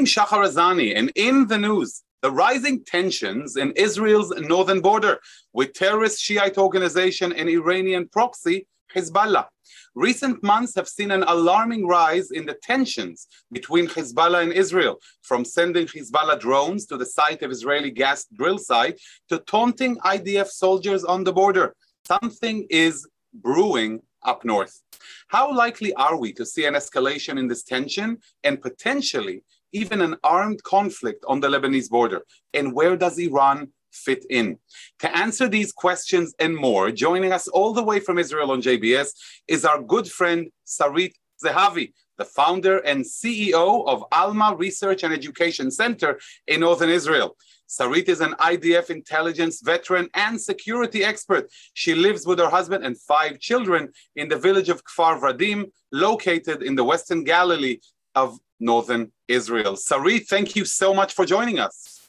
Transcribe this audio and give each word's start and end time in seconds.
I'm 0.00 0.06
Shahar 0.06 0.46
Azani, 0.48 0.96
and 0.96 1.12
in 1.14 1.46
the 1.46 1.58
news, 1.58 2.04
the 2.22 2.30
rising 2.30 2.82
tensions 2.86 3.58
in 3.58 3.72
Israel's 3.72 4.30
northern 4.30 4.80
border 4.80 5.20
with 5.52 5.74
terrorist 5.74 6.22
Shiite 6.22 6.56
organization 6.56 7.34
and 7.34 7.50
Iranian 7.50 8.08
proxy 8.08 8.66
Hezbollah. 8.94 9.48
Recent 9.94 10.42
months 10.42 10.74
have 10.76 10.88
seen 10.88 11.10
an 11.10 11.22
alarming 11.24 11.86
rise 11.86 12.30
in 12.30 12.46
the 12.46 12.56
tensions 12.62 13.26
between 13.52 13.88
Hezbollah 13.88 14.42
and 14.42 14.54
Israel, 14.54 14.96
from 15.20 15.44
sending 15.44 15.86
Hezbollah 15.86 16.40
drones 16.40 16.86
to 16.86 16.96
the 16.96 17.04
site 17.04 17.42
of 17.42 17.50
Israeli 17.50 17.90
gas 17.90 18.24
drill 18.34 18.56
site 18.56 18.98
to 19.28 19.40
taunting 19.40 19.98
IDF 19.98 20.48
soldiers 20.48 21.04
on 21.04 21.24
the 21.24 21.32
border. 21.34 21.74
Something 22.06 22.66
is 22.70 23.06
brewing 23.34 24.00
up 24.22 24.46
north. 24.46 24.80
How 25.28 25.54
likely 25.54 25.92
are 25.94 26.16
we 26.16 26.32
to 26.34 26.46
see 26.46 26.64
an 26.64 26.72
escalation 26.72 27.38
in 27.38 27.48
this 27.48 27.64
tension 27.64 28.16
and 28.44 28.62
potentially 28.62 29.42
even 29.72 30.00
an 30.00 30.16
armed 30.24 30.62
conflict 30.62 31.24
on 31.26 31.40
the 31.40 31.48
Lebanese 31.48 31.90
border? 31.90 32.22
And 32.54 32.74
where 32.74 32.96
does 32.96 33.18
Iran 33.18 33.68
fit 33.92 34.24
in? 34.30 34.58
To 35.00 35.16
answer 35.16 35.48
these 35.48 35.72
questions 35.72 36.34
and 36.38 36.56
more, 36.56 36.90
joining 36.90 37.32
us 37.32 37.48
all 37.48 37.72
the 37.72 37.82
way 37.82 38.00
from 38.00 38.18
Israel 38.18 38.50
on 38.50 38.62
JBS 38.62 39.10
is 39.48 39.64
our 39.64 39.82
good 39.82 40.08
friend 40.08 40.50
Sarit 40.66 41.12
Zehavi, 41.44 41.92
the 42.18 42.24
founder 42.24 42.78
and 42.78 43.04
CEO 43.04 43.86
of 43.86 44.04
Alma 44.12 44.54
Research 44.56 45.02
and 45.02 45.12
Education 45.12 45.70
Center 45.70 46.20
in 46.46 46.60
Northern 46.60 46.90
Israel. 46.90 47.36
Sarit 47.70 48.08
is 48.08 48.20
an 48.20 48.32
IDF 48.40 48.90
intelligence 48.90 49.60
veteran 49.62 50.08
and 50.14 50.40
security 50.40 51.04
expert. 51.04 51.48
She 51.74 51.94
lives 51.94 52.26
with 52.26 52.40
her 52.40 52.50
husband 52.50 52.84
and 52.84 53.00
five 53.00 53.38
children 53.38 53.90
in 54.16 54.28
the 54.28 54.36
village 54.36 54.68
of 54.68 54.82
Kfar 54.84 55.20
Vradim, 55.20 55.70
located 55.92 56.62
in 56.62 56.74
the 56.74 56.84
Western 56.84 57.22
Galilee 57.22 57.78
of 58.14 58.38
Northern 58.58 59.12
Israel. 59.28 59.74
Sarit, 59.74 60.26
thank 60.28 60.56
you 60.56 60.64
so 60.64 60.92
much 60.92 61.14
for 61.14 61.24
joining 61.24 61.58
us. 61.58 62.08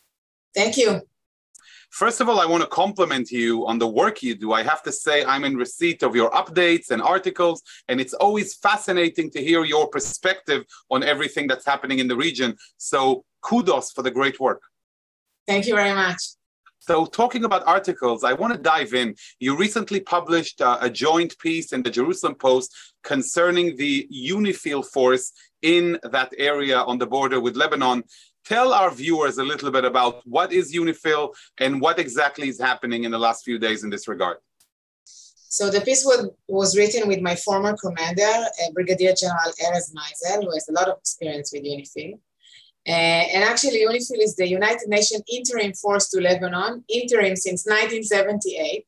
Thank 0.54 0.78
you. 0.78 1.02
First 1.92 2.22
of 2.22 2.30
all, 2.30 2.40
I 2.40 2.46
want 2.46 2.64
to 2.64 2.70
compliment 2.70 3.32
you 3.32 3.68
on 3.68 3.78
the 3.78 3.88
work 3.88 4.24
you 4.24 4.34
do. 4.34 4.54
I 4.54 4.64
have 4.64 4.82
to 4.84 4.92
say, 4.94 5.26
I'm 5.26 5.44
in 5.44 5.58
receipt 5.58 6.04
of 6.04 6.16
your 6.16 6.32
updates 6.32 6.90
and 6.90 7.02
articles, 7.02 7.64
and 7.90 8.00
it's 8.00 8.14
always 8.14 8.56
fascinating 8.56 9.30
to 9.32 9.44
hear 9.44 9.66
your 9.66 9.90
perspective 9.90 10.64
on 10.90 11.04
everything 11.04 11.48
that's 11.48 11.66
happening 11.66 12.00
in 12.00 12.08
the 12.08 12.16
region. 12.16 12.56
So, 12.78 13.26
kudos 13.42 13.92
for 13.92 14.04
the 14.04 14.12
great 14.12 14.40
work. 14.40 14.62
Thank 15.48 15.68
you 15.68 15.76
very 15.76 15.94
much. 15.94 16.22
So, 16.84 17.06
talking 17.06 17.44
about 17.44 17.68
articles, 17.68 18.24
I 18.24 18.34
want 18.34 18.54
to 18.54 18.60
dive 18.60 18.96
in. 18.96 19.16
You 19.40 19.56
recently 19.56 20.00
published 20.00 20.62
uh, 20.62 20.80
a 20.82 20.90
joint 20.90 21.38
piece 21.38 21.74
in 21.74 21.84
the 21.84 21.92
Jerusalem 21.92 22.34
Post 22.34 22.76
concerning 23.04 23.76
the 23.78 24.08
UNIFIL 24.12 24.84
force 24.92 25.32
in 25.62 26.00
that 26.02 26.34
area 26.40 26.80
on 26.80 26.98
the 26.98 27.06
border 27.06 27.40
with 27.40 27.56
Lebanon. 27.56 28.04
Tell 28.46 28.74
our 28.74 28.90
viewers 28.90 29.38
a 29.38 29.44
little 29.44 29.70
bit 29.70 29.86
about 29.86 30.26
what 30.26 30.52
is 30.52 30.74
UNIFIL 30.74 31.36
and 31.60 31.80
what 31.80 32.00
exactly 32.00 32.50
is 32.50 32.60
happening 32.60 33.04
in 33.04 33.12
the 33.12 33.20
last 33.20 33.46
few 33.46 33.60
days 33.60 33.84
in 33.84 33.92
this 33.92 34.08
regard. 34.08 34.38
So 35.06 35.70
the 35.70 35.82
piece 35.82 36.04
was, 36.04 36.32
was 36.48 36.76
written 36.76 37.08
with 37.08 37.22
my 37.22 37.36
former 37.36 37.78
commander, 37.78 38.24
uh, 38.24 38.72
Brigadier 38.74 39.14
General 39.14 39.52
Erez 39.64 39.94
Meisel, 39.94 40.46
who 40.46 40.52
has 40.52 40.68
a 40.68 40.72
lot 40.72 40.88
of 40.88 40.98
experience 40.98 41.52
with 41.54 41.64
UNIFIL. 41.64 42.18
Uh, 42.88 42.92
and 42.92 43.44
actually, 43.44 43.86
UNIFIL 43.86 44.22
is 44.22 44.36
the 44.36 44.48
United 44.48 44.88
Nations 44.88 45.22
interim 45.32 45.74
force 45.74 46.10
to 46.10 46.20
Lebanon, 46.20 46.84
interim 46.90 47.36
since 47.36 47.66
1978. 47.66 48.86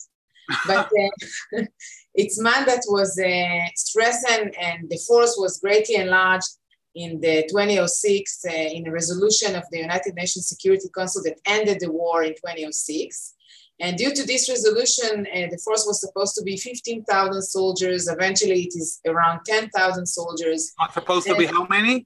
But 0.68 0.88
uh, 0.88 1.64
its 2.16 2.40
mandate 2.40 2.84
was 2.88 3.18
uh, 3.18 3.66
strengthened 3.76 4.54
and 4.60 4.90
the 4.90 5.00
force 5.08 5.36
was 5.38 5.60
greatly 5.60 5.96
enlarged 5.96 6.50
in 6.96 7.20
the 7.22 7.44
2006 7.50 8.46
uh, 8.46 8.52
in 8.52 8.88
a 8.88 8.92
resolution 8.92 9.56
of 9.56 9.64
the 9.72 9.80
United 9.80 10.14
Nations 10.16 10.48
Security 10.48 10.90
Council 10.96 11.24
that 11.24 11.40
ended 11.46 11.80
the 11.80 11.92
war 11.92 12.24
in 12.24 12.34
2006. 12.34 13.36
And 13.80 13.98
due 13.98 14.14
to 14.14 14.26
this 14.26 14.50
resolution, 14.50 15.26
uh, 15.34 15.48
the 15.50 15.60
force 15.64 15.86
was 15.88 16.00
supposed 16.00 16.36
to 16.36 16.44
be 16.44 16.58
15,000 16.58 17.42
soldiers. 17.42 18.08
Eventually, 18.08 18.64
it 18.64 18.74
is 18.76 19.00
around 19.08 19.42
10,000 19.46 20.06
soldiers. 20.06 20.74
Not 20.80 20.94
supposed 20.94 21.28
to 21.28 21.36
be 21.36 21.48
how 21.48 21.66
many? 21.68 22.06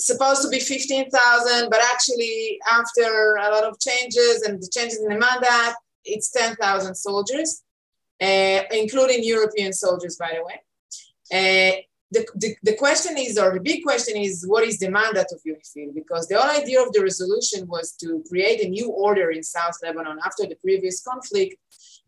Supposed 0.00 0.42
to 0.42 0.48
be 0.48 0.58
15,000, 0.58 1.70
but 1.70 1.80
actually 1.92 2.58
after 2.70 3.36
a 3.36 3.50
lot 3.50 3.64
of 3.64 3.78
changes 3.78 4.42
and 4.42 4.60
the 4.60 4.68
changes 4.72 4.98
in 4.98 5.08
the 5.08 5.18
mandate, 5.18 5.74
it's 6.04 6.30
10,000 6.30 6.94
soldiers, 6.94 7.62
uh, 8.22 8.60
including 8.72 9.22
European 9.22 9.72
soldiers, 9.72 10.16
by 10.16 10.36
the 10.36 10.44
way. 10.44 10.60
Uh, 11.32 11.76
the, 12.12 12.26
the, 12.34 12.56
the, 12.64 12.76
question 12.76 13.16
is, 13.16 13.38
or 13.38 13.54
the 13.54 13.60
big 13.60 13.84
question 13.84 14.16
is, 14.16 14.44
what 14.44 14.64
is 14.64 14.78
the 14.80 14.90
mandate 14.90 15.26
of 15.30 15.40
UNIFIL? 15.46 15.94
Because 15.94 16.26
the 16.26 16.40
whole 16.40 16.50
idea 16.50 16.82
of 16.82 16.92
the 16.92 17.02
resolution 17.02 17.68
was 17.68 17.92
to 18.00 18.24
create 18.28 18.64
a 18.64 18.68
new 18.68 18.90
order 18.90 19.30
in 19.30 19.44
South 19.44 19.74
Lebanon 19.80 20.18
after 20.24 20.44
the 20.44 20.56
previous 20.56 21.02
conflict, 21.02 21.54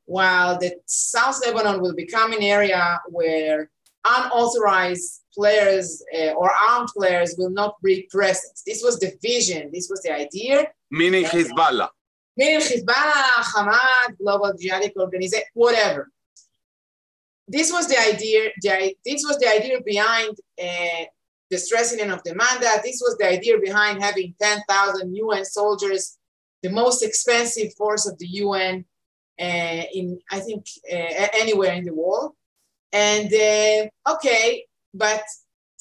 while 0.06 0.58
the 0.58 0.74
South 0.86 1.40
Lebanon 1.46 1.80
will 1.80 1.94
become 1.94 2.32
an 2.32 2.42
area 2.42 3.00
where 3.08 3.70
unauthorized 4.04 5.21
players 5.34 6.02
uh, 6.16 6.32
or 6.32 6.50
armed 6.52 6.88
players 6.96 7.34
will 7.38 7.50
not 7.50 7.80
bring 7.80 8.04
presence. 8.10 8.62
This 8.66 8.82
was 8.82 8.98
the 8.98 9.12
vision, 9.22 9.70
this 9.72 9.88
was 9.90 10.02
the 10.02 10.12
idea. 10.12 10.68
Meaning 10.90 11.24
Hezbollah. 11.24 11.88
Meaning 12.36 12.60
Hezbollah, 12.60 13.42
Hamas, 13.54 14.18
Global 14.18 14.52
Jihadist 14.52 14.96
Organization, 14.96 15.46
whatever. 15.54 16.10
This 17.48 17.72
was 17.72 17.88
the 17.88 17.98
idea. 17.98 18.50
The, 18.62 18.94
this 19.04 19.24
was 19.26 19.38
the 19.38 19.48
idea 19.48 19.78
behind 19.84 20.36
uh, 20.62 21.04
the 21.50 21.58
strengthening 21.58 22.10
of 22.10 22.22
the 22.24 22.34
mandate. 22.34 22.82
This 22.82 23.00
was 23.02 23.16
the 23.18 23.28
idea 23.28 23.58
behind 23.58 24.02
having 24.02 24.34
10,000 24.40 25.14
UN 25.14 25.44
soldiers, 25.44 26.18
the 26.62 26.70
most 26.70 27.02
expensive 27.02 27.74
force 27.74 28.06
of 28.06 28.18
the 28.18 28.26
UN 28.26 28.84
uh, 29.38 29.82
in, 29.92 30.18
I 30.30 30.40
think, 30.40 30.64
uh, 30.90 31.28
anywhere 31.34 31.74
in 31.74 31.84
the 31.84 31.94
world. 31.94 32.32
And 32.92 33.32
uh, 33.32 34.12
okay, 34.14 34.64
but 34.94 35.22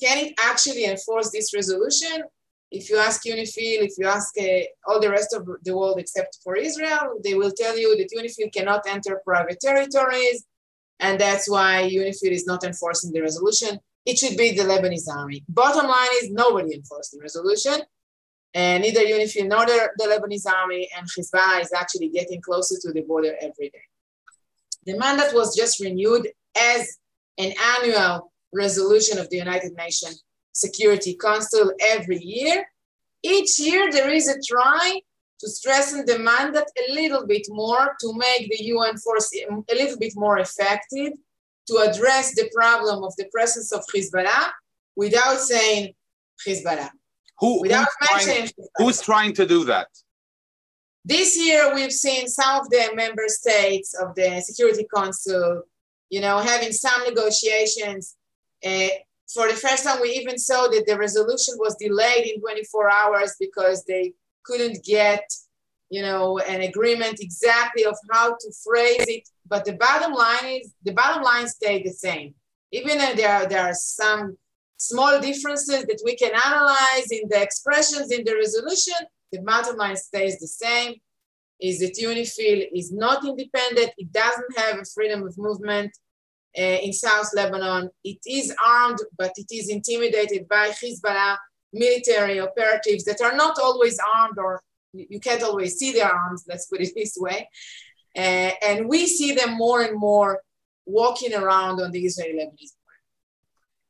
can 0.01 0.17
it 0.17 0.33
actually 0.43 0.85
enforce 0.85 1.31
this 1.31 1.53
resolution? 1.53 2.23
If 2.71 2.89
you 2.89 2.97
ask 2.97 3.25
UNIFIL, 3.25 3.83
if 3.89 3.93
you 3.97 4.07
ask 4.07 4.33
uh, 4.39 4.63
all 4.87 4.99
the 5.01 5.09
rest 5.09 5.33
of 5.33 5.45
the 5.63 5.77
world 5.77 5.99
except 5.99 6.39
for 6.43 6.55
Israel, 6.55 7.19
they 7.23 7.33
will 7.33 7.51
tell 7.51 7.77
you 7.77 7.97
that 7.97 8.09
UNIFIL 8.17 8.53
cannot 8.53 8.87
enter 8.87 9.21
private 9.25 9.59
territories, 9.59 10.45
and 10.99 11.19
that's 11.19 11.49
why 11.49 11.89
UNIFIL 11.91 12.31
is 12.31 12.47
not 12.47 12.63
enforcing 12.63 13.11
the 13.11 13.21
resolution. 13.21 13.79
It 14.05 14.17
should 14.17 14.37
be 14.37 14.53
the 14.53 14.63
Lebanese 14.63 15.07
army. 15.09 15.43
Bottom 15.49 15.87
line 15.87 16.09
is 16.23 16.31
nobody 16.31 16.75
enforced 16.75 17.11
the 17.11 17.19
resolution, 17.19 17.81
and 18.53 18.83
neither 18.83 19.01
UNIFIL 19.01 19.47
nor 19.47 19.65
the, 19.65 19.89
the 19.97 20.05
Lebanese 20.05 20.49
army 20.49 20.89
and 20.97 21.05
Hezbollah 21.07 21.61
is 21.61 21.73
actually 21.73 22.09
getting 22.09 22.41
closer 22.41 22.75
to 22.81 22.93
the 22.93 23.01
border 23.01 23.35
every 23.41 23.69
day. 23.69 23.83
The 24.85 24.97
mandate 24.97 25.33
was 25.33 25.55
just 25.55 25.79
renewed 25.79 26.29
as 26.57 26.97
an 27.37 27.53
annual 27.77 28.30
resolution 28.53 29.17
of 29.17 29.29
the 29.29 29.37
United 29.37 29.73
Nations 29.73 30.23
Security 30.53 31.15
Council 31.15 31.71
every 31.79 32.19
year. 32.21 32.65
Each 33.23 33.59
year, 33.59 33.91
there 33.91 34.09
is 34.09 34.27
a 34.27 34.39
try 34.41 35.01
to 35.39 35.49
strengthen 35.49 36.05
the 36.05 36.19
mandate 36.19 36.71
a 36.87 36.93
little 36.93 37.25
bit 37.25 37.47
more 37.49 37.95
to 38.01 38.13
make 38.15 38.49
the 38.49 38.63
UN 38.65 38.97
force 38.97 39.29
a 39.69 39.75
little 39.75 39.97
bit 39.97 40.13
more 40.15 40.39
effective, 40.39 41.13
to 41.67 41.77
address 41.77 42.35
the 42.35 42.49
problem 42.53 43.03
of 43.03 43.15
the 43.17 43.25
presence 43.31 43.71
of 43.71 43.83
Hezbollah 43.93 44.49
without 44.95 45.39
saying 45.39 45.93
Hezbollah. 46.45 46.89
Who, 47.39 47.61
without 47.61 47.87
who's, 47.99 48.25
trying, 48.25 48.43
Hezbollah. 48.43 48.67
who's 48.77 49.01
trying 49.01 49.33
to 49.33 49.45
do 49.45 49.65
that? 49.65 49.87
This 51.03 51.35
year, 51.37 51.73
we've 51.73 51.91
seen 51.91 52.27
some 52.27 52.59
of 52.61 52.69
the 52.69 52.91
member 52.93 53.23
states 53.27 53.95
of 53.99 54.13
the 54.15 54.41
Security 54.41 54.85
Council 54.93 55.63
you 56.11 56.19
know, 56.19 56.37
having 56.37 56.73
some 56.73 57.03
negotiations. 57.07 58.15
Uh, 58.65 58.87
for 59.33 59.47
the 59.47 59.55
first 59.55 59.83
time, 59.83 60.01
we 60.01 60.09
even 60.11 60.37
saw 60.37 60.67
that 60.67 60.85
the 60.85 60.97
resolution 60.97 61.55
was 61.57 61.75
delayed 61.75 62.27
in 62.27 62.41
24 62.41 62.91
hours 62.91 63.35
because 63.39 63.83
they 63.85 64.13
couldn't 64.43 64.83
get, 64.83 65.23
you 65.89 66.01
know, 66.01 66.37
an 66.39 66.61
agreement 66.61 67.19
exactly 67.21 67.85
of 67.85 67.95
how 68.11 68.31
to 68.31 68.51
phrase 68.63 69.05
it. 69.07 69.27
But 69.47 69.65
the 69.65 69.73
bottom 69.73 70.13
line 70.13 70.59
is 70.61 70.73
the 70.83 70.93
bottom 70.93 71.23
line 71.23 71.47
stayed 71.47 71.85
the 71.85 71.91
same. 71.91 72.33
Even 72.71 72.97
though 72.97 73.13
there 73.13 73.33
are, 73.33 73.47
there 73.47 73.63
are 73.63 73.73
some 73.73 74.37
small 74.77 75.19
differences 75.19 75.83
that 75.83 76.01
we 76.03 76.15
can 76.15 76.31
analyze 76.45 77.07
in 77.11 77.29
the 77.29 77.41
expressions 77.41 78.11
in 78.11 78.23
the 78.25 78.35
resolution, 78.35 78.95
the 79.31 79.41
bottom 79.41 79.77
line 79.77 79.95
stays 79.95 80.39
the 80.39 80.47
same 80.47 80.95
is 81.61 81.79
that 81.79 81.95
UNIFIL 82.01 82.67
is 82.73 82.91
not 82.91 83.23
independent. 83.23 83.91
It 83.97 84.11
doesn't 84.11 84.57
have 84.57 84.79
a 84.79 84.85
freedom 84.85 85.23
of 85.23 85.37
movement 85.37 85.91
uh, 86.57 86.61
in 86.61 86.93
South 86.93 87.29
Lebanon. 87.35 87.89
It 88.03 88.19
is 88.25 88.53
armed, 88.65 88.99
but 89.17 89.31
it 89.35 89.47
is 89.51 89.69
intimidated 89.69 90.47
by 90.47 90.69
Hezbollah 90.69 91.37
military 91.73 92.39
operatives 92.39 93.05
that 93.05 93.21
are 93.21 93.35
not 93.35 93.57
always 93.59 93.97
armed 94.15 94.37
or 94.37 94.61
you 94.93 95.21
can't 95.21 95.43
always 95.43 95.77
see 95.77 95.93
their 95.93 96.11
arms, 96.13 96.43
let's 96.49 96.65
put 96.65 96.81
it 96.81 96.91
this 96.95 97.15
way. 97.17 97.47
Uh, 98.17 98.51
and 98.67 98.89
we 98.89 99.07
see 99.07 99.33
them 99.33 99.57
more 99.57 99.81
and 99.81 99.97
more 99.97 100.41
walking 100.85 101.33
around 101.33 101.79
on 101.81 101.91
the 101.91 102.01
Israeli 102.05 102.33
Lebanese 102.33 102.73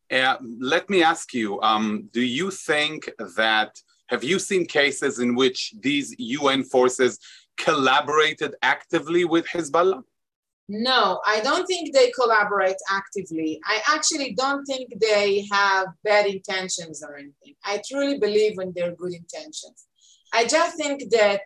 border. 0.09 0.27
Uh, 0.27 0.37
let 0.59 0.89
me 0.89 1.01
ask 1.01 1.33
you 1.33 1.59
um, 1.61 2.09
do 2.13 2.21
you 2.21 2.51
think 2.51 3.09
that 3.37 3.71
Have 4.11 4.25
you 4.25 4.39
seen 4.39 4.65
cases 4.65 5.19
in 5.19 5.35
which 5.35 5.73
these 5.79 6.13
UN 6.19 6.65
forces 6.65 7.17
collaborated 7.55 8.55
actively 8.61 9.23
with 9.23 9.45
Hezbollah? 9.47 10.03
No, 10.69 11.19
I 11.25 11.41
don't 11.41 11.65
think 11.65 11.93
they 11.93 12.11
collaborate 12.11 12.77
actively. 12.89 13.59
I 13.65 13.81
actually 13.93 14.33
don't 14.33 14.63
think 14.65 14.93
they 15.01 15.45
have 15.51 15.87
bad 16.03 16.27
intentions 16.27 17.03
or 17.03 17.17
anything. 17.17 17.55
I 17.65 17.81
truly 17.85 18.19
believe 18.19 18.57
in 18.59 18.71
their 18.73 18.95
good 18.95 19.13
intentions. 19.13 19.87
I 20.33 20.45
just 20.45 20.77
think 20.77 21.09
that 21.11 21.41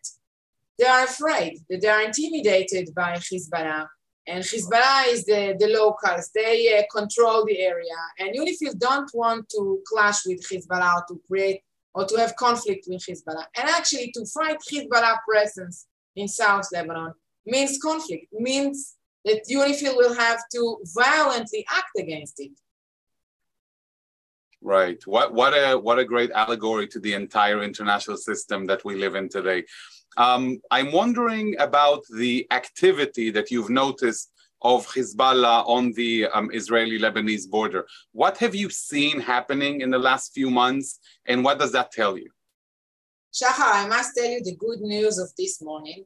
they 0.77 0.85
are 0.85 1.06
afraid, 1.06 1.59
that 1.69 1.81
they 1.81 1.88
are 1.88 2.03
intimidated 2.03 2.94
by 2.95 3.15
Hezbollah. 3.15 3.88
And 4.27 4.44
Hezbollah 4.44 5.07
is 5.07 5.25
the, 5.25 5.56
the 5.59 5.67
locals, 5.67 6.31
they 6.33 6.77
uh, 6.77 6.83
control 6.95 7.45
the 7.45 7.59
area. 7.59 7.95
And 8.19 8.35
UNIFIL 8.35 8.77
don't 8.77 9.09
want 9.13 9.50
to 9.50 9.81
clash 9.88 10.25
with 10.25 10.47
Hezbollah 10.47 11.07
to 11.07 11.21
create 11.27 11.62
or 11.94 12.06
to 12.06 12.15
have 12.17 12.35
conflict 12.35 12.85
with 12.88 13.03
Hezbollah. 13.06 13.45
And 13.57 13.69
actually, 13.69 14.12
to 14.13 14.25
fight 14.25 14.57
Hezbollah 14.71 15.17
presence 15.27 15.88
in 16.15 16.27
South 16.27 16.67
Lebanon 16.73 17.13
means 17.45 17.77
conflict, 17.81 18.27
means 18.33 18.94
that 19.25 19.48
UNIFIL 19.50 19.95
will 19.95 20.16
have 20.16 20.39
to 20.54 20.77
violently 20.94 21.66
act 21.69 21.98
against 21.98 22.39
it. 22.39 22.51
Right. 24.62 25.01
What 25.06 25.33
what 25.33 25.54
a 25.54 25.77
what 25.77 26.00
a 26.00 26.06
great 26.06 26.31
allegory 26.31 26.88
to 26.88 27.00
the 27.00 27.13
entire 27.13 27.62
international 27.62 28.18
system 28.18 28.66
that 28.66 28.83
we 28.83 28.95
live 28.95 29.16
in 29.16 29.30
today. 29.30 29.66
Um, 30.18 30.60
I'm 30.72 30.92
wondering 30.92 31.56
about 31.60 32.04
the 32.10 32.48
activity 32.50 33.30
that 33.31 33.51
you've 33.51 33.69
noticed 33.69 34.31
of 34.62 34.88
Hezbollah 34.88 35.68
on 35.68 35.92
the 35.94 36.25
um, 36.33 36.50
Israeli-Lebanese 36.51 37.48
border. 37.50 37.86
What 38.13 38.38
have 38.38 38.56
you 38.56 38.69
seen 38.69 39.19
happening 39.19 39.81
in 39.81 39.92
the 39.92 40.00
last 40.00 40.33
few 40.33 40.50
months, 40.50 41.00
and 41.27 41.44
what 41.44 41.60
does 41.60 41.72
that 41.74 41.92
tell 41.92 42.18
you? 42.18 42.30
Shahar, 43.31 43.86
I 43.86 43.88
must 43.88 44.16
tell 44.16 44.25
you 44.25 44.42
the 44.42 44.56
good 44.56 44.80
news 44.80 45.19
of 45.19 45.30
this 45.38 45.62
morning 45.62 46.06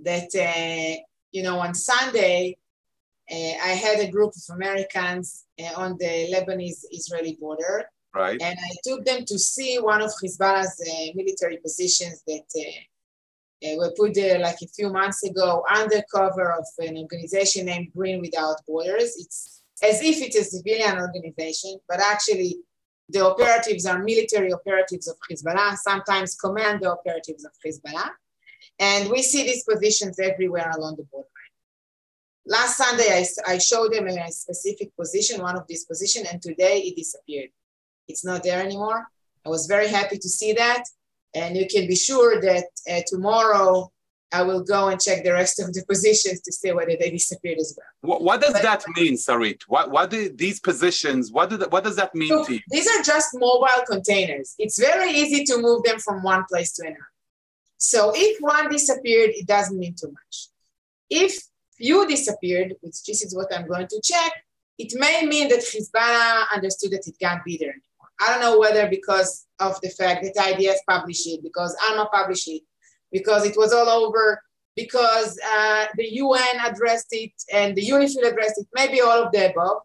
that 0.00 0.30
uh, 0.34 0.96
you 1.34 1.42
know, 1.42 1.58
on 1.58 1.74
Sunday, 1.74 2.56
uh, 3.30 3.54
I 3.70 3.72
had 3.84 3.98
a 3.98 4.10
group 4.10 4.32
of 4.40 4.54
Americans 4.54 5.44
uh, 5.60 5.72
on 5.76 5.98
the 5.98 6.14
Lebanese-Israeli 6.32 7.36
border. 7.40 7.84
Right. 8.14 8.40
And 8.40 8.56
I 8.56 8.72
took 8.84 9.04
them 9.04 9.24
to 9.24 9.36
see 9.38 9.76
one 9.80 10.00
of 10.00 10.12
Hezbollah's 10.22 10.80
uh, 10.80 11.12
military 11.16 11.56
positions 11.56 12.22
that 12.28 12.46
uh, 12.56 13.66
uh, 13.66 13.76
were 13.78 13.92
put 13.96 14.14
there 14.14 14.38
like 14.38 14.60
a 14.62 14.68
few 14.68 14.92
months 14.92 15.24
ago 15.24 15.64
under 15.74 16.00
cover 16.14 16.52
of 16.52 16.66
an 16.78 16.96
organization 16.98 17.66
named 17.66 17.88
Green 17.96 18.20
Without 18.20 18.58
Borders. 18.68 19.10
It's 19.18 19.62
as 19.82 20.00
if 20.02 20.22
it's 20.22 20.38
a 20.38 20.44
civilian 20.44 20.96
organization, 21.00 21.80
but 21.88 21.98
actually 21.98 22.58
the 23.08 23.26
operatives 23.26 23.86
are 23.86 23.98
military 23.98 24.52
operatives 24.52 25.08
of 25.08 25.16
Hezbollah, 25.28 25.76
sometimes 25.78 26.36
commando 26.36 26.90
operatives 26.90 27.44
of 27.44 27.50
Hezbollah. 27.66 28.10
And 28.78 29.10
we 29.10 29.22
see 29.22 29.44
these 29.44 29.64
positions 29.64 30.18
everywhere 30.18 30.70
along 30.76 30.96
the 30.96 31.04
borderline. 31.04 31.30
Last 32.46 32.76
Sunday, 32.76 33.08
I, 33.08 33.52
I 33.54 33.58
showed 33.58 33.92
them 33.92 34.06
a 34.06 34.30
specific 34.30 34.94
position, 34.96 35.40
one 35.40 35.56
of 35.56 35.66
these 35.66 35.84
positions, 35.84 36.28
and 36.30 36.42
today 36.42 36.78
it 36.80 36.96
disappeared. 36.96 37.50
It's 38.08 38.24
not 38.24 38.42
there 38.42 38.60
anymore. 38.60 39.06
I 39.46 39.48
was 39.48 39.66
very 39.66 39.88
happy 39.88 40.18
to 40.18 40.28
see 40.28 40.52
that. 40.54 40.84
And 41.34 41.56
you 41.56 41.66
can 41.66 41.86
be 41.86 41.96
sure 41.96 42.40
that 42.40 42.66
uh, 42.90 43.00
tomorrow 43.06 43.90
I 44.32 44.42
will 44.42 44.62
go 44.62 44.88
and 44.88 45.00
check 45.00 45.24
the 45.24 45.32
rest 45.32 45.60
of 45.60 45.72
the 45.72 45.84
positions 45.88 46.40
to 46.42 46.52
see 46.52 46.72
whether 46.72 46.96
they 46.98 47.10
disappeared 47.10 47.58
as 47.58 47.76
well. 47.76 48.12
What, 48.12 48.22
what 48.22 48.40
does 48.40 48.52
but, 48.52 48.62
that 48.62 48.84
mean, 48.96 49.14
Sarit? 49.14 49.62
What, 49.68 49.90
what 49.90 50.10
do 50.10 50.28
these 50.28 50.60
positions, 50.60 51.32
what, 51.32 51.50
do 51.50 51.56
the, 51.56 51.68
what 51.68 51.84
does 51.84 51.96
that 51.96 52.14
mean 52.14 52.28
so 52.28 52.44
to 52.44 52.54
you? 52.54 52.60
These 52.70 52.88
are 52.88 53.02
just 53.02 53.28
mobile 53.34 53.84
containers. 53.88 54.54
It's 54.58 54.78
very 54.78 55.10
easy 55.10 55.44
to 55.44 55.58
move 55.58 55.84
them 55.84 55.98
from 55.98 56.22
one 56.22 56.44
place 56.50 56.72
to 56.74 56.86
another. 56.86 57.08
So 57.84 58.12
if 58.14 58.38
one 58.40 58.70
disappeared, 58.70 59.30
it 59.34 59.46
doesn't 59.46 59.78
mean 59.78 59.94
too 59.94 60.10
much. 60.10 60.48
If 61.10 61.38
few 61.76 62.06
disappeared, 62.08 62.74
which 62.80 63.04
this 63.04 63.22
is 63.22 63.34
what 63.36 63.54
I'm 63.54 63.68
going 63.68 63.88
to 63.88 64.00
check, 64.02 64.32
it 64.78 64.92
may 64.98 65.26
mean 65.26 65.48
that 65.48 65.60
Hezbollah 65.60 66.46
understood 66.54 66.92
that 66.92 67.06
it 67.06 67.16
can't 67.20 67.44
be 67.44 67.58
there 67.58 67.70
anymore. 67.70 68.08
I 68.18 68.30
don't 68.30 68.40
know 68.40 68.58
whether 68.58 68.88
because 68.88 69.46
of 69.60 69.78
the 69.82 69.90
fact 69.90 70.24
that 70.24 70.34
IDF 70.34 70.76
published 70.88 71.26
it, 71.26 71.42
because 71.42 71.76
Alma 71.86 72.08
published 72.10 72.48
it, 72.48 72.62
because 73.12 73.44
it 73.44 73.54
was 73.54 73.74
all 73.74 73.88
over, 73.88 74.42
because 74.76 75.38
uh, 75.46 75.84
the 75.96 76.10
UN 76.14 76.56
addressed 76.64 77.08
it 77.10 77.32
and 77.52 77.76
the 77.76 77.86
UNIFIL 77.86 78.26
addressed 78.26 78.60
it, 78.60 78.66
maybe 78.74 79.02
all 79.02 79.24
of 79.24 79.30
the 79.30 79.50
above. 79.50 79.82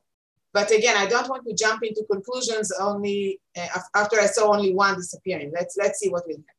But 0.53 0.71
again, 0.71 0.95
I 0.95 1.05
don't 1.05 1.29
want 1.29 1.45
to 1.47 1.53
jump 1.53 1.83
into 1.83 2.05
conclusions 2.09 2.71
only 2.79 3.41
uh, 3.57 3.67
after 3.93 4.21
I 4.21 4.25
saw 4.27 4.53
only 4.53 4.73
one 4.73 4.95
disappearing. 4.95 5.51
Let's 5.53 5.75
let's 5.77 5.99
see 5.99 6.09
what 6.09 6.25
will 6.25 6.37
happen. 6.37 6.58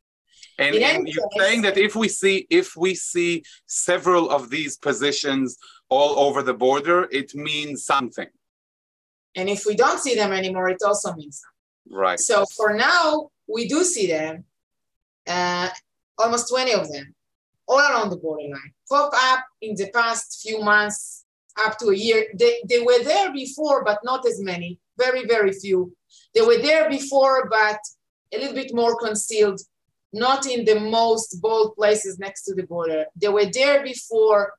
And, 0.61 0.77
and 0.77 1.09
you're 1.09 1.31
saying 1.39 1.63
that 1.63 1.79
if 1.79 1.97
we 1.97 2.07
see 2.07 2.47
if 2.51 2.77
we 2.77 2.95
see 2.95 3.45
several 3.67 4.29
of 4.29 4.51
these 4.51 4.77
positions 4.77 5.57
all 5.89 6.19
over 6.19 6.43
the 6.43 6.53
border, 6.53 7.09
it 7.11 7.35
means 7.35 7.85
something. 7.85 8.29
And 9.35 9.49
if 9.49 9.65
we 9.65 9.75
don't 9.75 9.99
see 9.99 10.15
them 10.15 10.33
anymore, 10.33 10.69
it 10.69 10.83
also 10.85 11.15
means 11.15 11.41
something. 11.41 11.99
Right. 11.99 12.21
So 12.21 12.45
for 12.57 12.75
now, 12.75 13.31
we 13.49 13.69
do 13.69 13.85
see 13.85 14.07
them, 14.07 14.45
uh, 15.27 15.71
almost 16.19 16.51
20 16.51 16.75
of 16.75 16.93
them, 16.93 17.15
all 17.67 17.79
along 17.79 18.11
the 18.11 18.17
borderline. 18.17 18.73
Pop 18.89 19.13
up 19.15 19.45
in 19.63 19.75
the 19.77 19.89
past 19.95 20.41
few 20.43 20.63
months, 20.63 21.25
up 21.65 21.79
to 21.79 21.87
a 21.87 21.97
year. 21.97 22.27
They, 22.35 22.61
they 22.69 22.81
were 22.81 23.03
there 23.03 23.33
before, 23.33 23.83
but 23.83 24.01
not 24.05 24.27
as 24.27 24.43
many, 24.43 24.79
very, 24.99 25.25
very 25.25 25.53
few. 25.53 25.97
They 26.35 26.43
were 26.43 26.59
there 26.59 26.91
before, 26.91 27.49
but 27.49 27.79
a 28.35 28.39
little 28.39 28.55
bit 28.55 28.75
more 28.75 28.97
concealed 28.99 29.61
not 30.13 30.47
in 30.47 30.65
the 30.65 30.79
most 30.79 31.41
bold 31.41 31.77
places 31.77 32.19
next 32.19 32.45
to 32.45 32.55
the 32.55 32.65
border. 32.65 33.07
They 33.17 33.29
were 33.29 33.47
there 33.47 33.83
before 33.83 34.53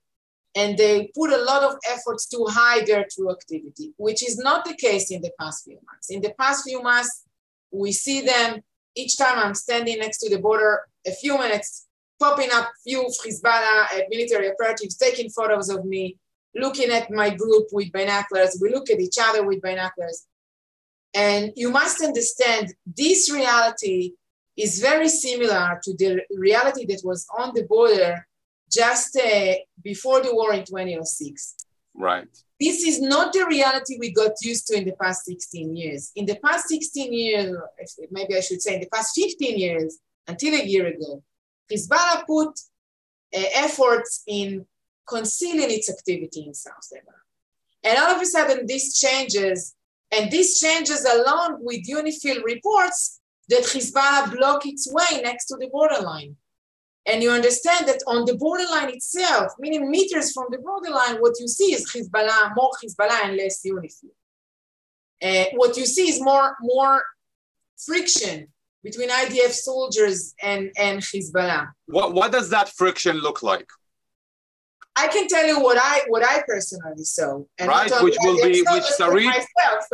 and 0.56 0.78
they 0.78 1.12
put 1.16 1.32
a 1.32 1.44
lot 1.44 1.64
of 1.64 1.78
efforts 1.90 2.28
to 2.28 2.46
hide 2.50 2.86
their 2.88 3.06
true 3.10 3.32
activity, 3.32 3.94
which 3.98 4.22
is 4.28 4.38
not 4.38 4.66
the 4.66 4.76
case 4.76 5.12
in 5.12 5.22
the 5.22 5.32
past 5.40 5.64
few 5.64 5.80
months. 5.86 6.10
In 6.10 6.22
the 6.22 6.34
past 6.38 6.66
few 6.66 6.82
months, 6.82 7.24
we 7.72 7.92
see 7.92 8.22
them 8.22 8.62
each 8.96 9.18
time 9.18 9.40
I'm 9.40 9.56
standing 9.56 10.00
next 10.00 10.20
to 10.20 10.30
the 10.30 10.42
border, 10.42 10.82
a 11.08 11.12
few 11.12 11.38
minutes 11.38 11.88
popping 12.20 12.50
up 12.54 12.70
few 12.84 13.10
Hezbollah 13.26 13.86
uh, 13.94 14.02
military 14.10 14.52
operatives, 14.52 14.96
taking 14.96 15.30
photos 15.30 15.70
of 15.70 15.86
me, 15.86 16.18
looking 16.54 16.92
at 16.92 17.10
my 17.10 17.30
group 17.30 17.68
with 17.72 17.92
binoculars. 17.92 18.60
We 18.62 18.70
look 18.70 18.90
at 18.90 19.00
each 19.00 19.18
other 19.20 19.44
with 19.46 19.62
binoculars. 19.62 20.28
And 21.14 21.52
you 21.56 21.72
must 21.72 22.02
understand 22.02 22.74
this 22.86 23.32
reality 23.32 24.14
is 24.58 24.80
very 24.80 25.10
similar 25.10 25.80
to 25.84 25.94
the 25.98 26.22
reality 26.36 26.86
that 26.86 27.02
was 27.04 27.26
on 27.38 27.52
the 27.56 27.64
border 27.64 28.28
just 28.72 29.18
uh, 29.18 29.54
before 29.84 30.22
the 30.22 30.34
war 30.34 30.54
in 30.54 30.64
2006. 30.64 31.56
Right. 31.94 32.28
This 32.60 32.84
is 32.84 33.02
not 33.02 33.34
the 33.34 33.46
reality 33.46 33.98
we 34.00 34.12
got 34.14 34.32
used 34.42 34.68
to 34.68 34.78
in 34.78 34.86
the 34.86 34.94
past 34.94 35.26
16 35.26 35.76
years. 35.76 36.12
In 36.16 36.26
the 36.26 36.36
past 36.36 36.68
16 36.70 37.12
years, 37.12 37.58
maybe 38.12 38.38
I 38.38 38.42
should 38.42 38.62
say 38.62 38.76
in 38.76 38.82
the 38.82 38.90
past 38.90 39.16
15 39.16 39.58
years, 39.58 39.98
until 40.28 40.54
a 40.54 40.64
year 40.64 40.88
ago, 40.88 41.24
Hezbollah 41.72 42.26
put 42.28 42.50
uh, 43.36 43.44
efforts 43.56 44.24
in 44.28 44.66
concealing 45.08 45.72
its 45.72 45.90
activity 45.90 46.46
in 46.48 46.54
South 46.54 46.88
Lebanon. 46.92 47.16
And 47.84 47.98
all 47.98 48.16
of 48.16 48.22
a 48.22 48.26
sudden, 48.26 48.68
this 48.68 49.00
changes, 49.00 49.74
and 50.12 50.32
this 50.32 50.60
changes 50.60 51.04
along 51.04 51.58
with 51.62 51.88
UNIFIL 51.90 52.44
reports 52.44 53.21
that 53.52 53.64
Hezbollah 53.64 54.36
block 54.36 54.66
its 54.66 54.92
way 54.92 55.22
next 55.22 55.46
to 55.48 55.58
the 55.58 55.68
borderline. 55.68 56.36
And 57.06 57.22
you 57.22 57.32
understand 57.32 57.88
that 57.88 58.02
on 58.08 58.26
the 58.26 58.36
borderline 58.36 58.90
itself, 58.90 59.52
meaning 59.60 59.90
meters 59.90 60.32
from 60.32 60.46
the 60.52 60.60
borderline, 60.60 61.18
what 61.18 61.34
you 61.40 61.48
see 61.48 61.74
is 61.74 61.92
Hezbollah, 61.92 62.56
more 62.56 62.72
Hezbollah 62.84 63.26
and 63.26 63.38
less 63.38 63.62
UNIFIL. 63.66 64.12
Uh, 65.24 65.46
what 65.56 65.78
you 65.78 65.86
see 65.86 66.10
is 66.10 66.22
more, 66.22 66.56
more 66.62 67.04
friction 67.78 68.48
between 68.84 69.10
IDF 69.10 69.52
soldiers 69.52 70.34
and, 70.42 70.72
and 70.78 71.02
Hezbollah. 71.02 71.72
What, 71.88 72.14
what 72.14 72.32
does 72.32 72.50
that 72.50 72.70
friction 72.70 73.18
look 73.18 73.44
like? 73.44 73.68
I 74.96 75.08
can 75.08 75.28
tell 75.28 75.46
you 75.46 75.62
what 75.62 75.78
I 75.80 76.02
what 76.08 76.24
I 76.24 76.44
personally 76.46 77.04
saw. 77.04 77.44
And 77.58 77.70
right, 77.70 77.92
which 78.02 78.18
will 78.22 78.36
be 78.36 78.62
which 78.62 78.84
Sarit 79.00 79.46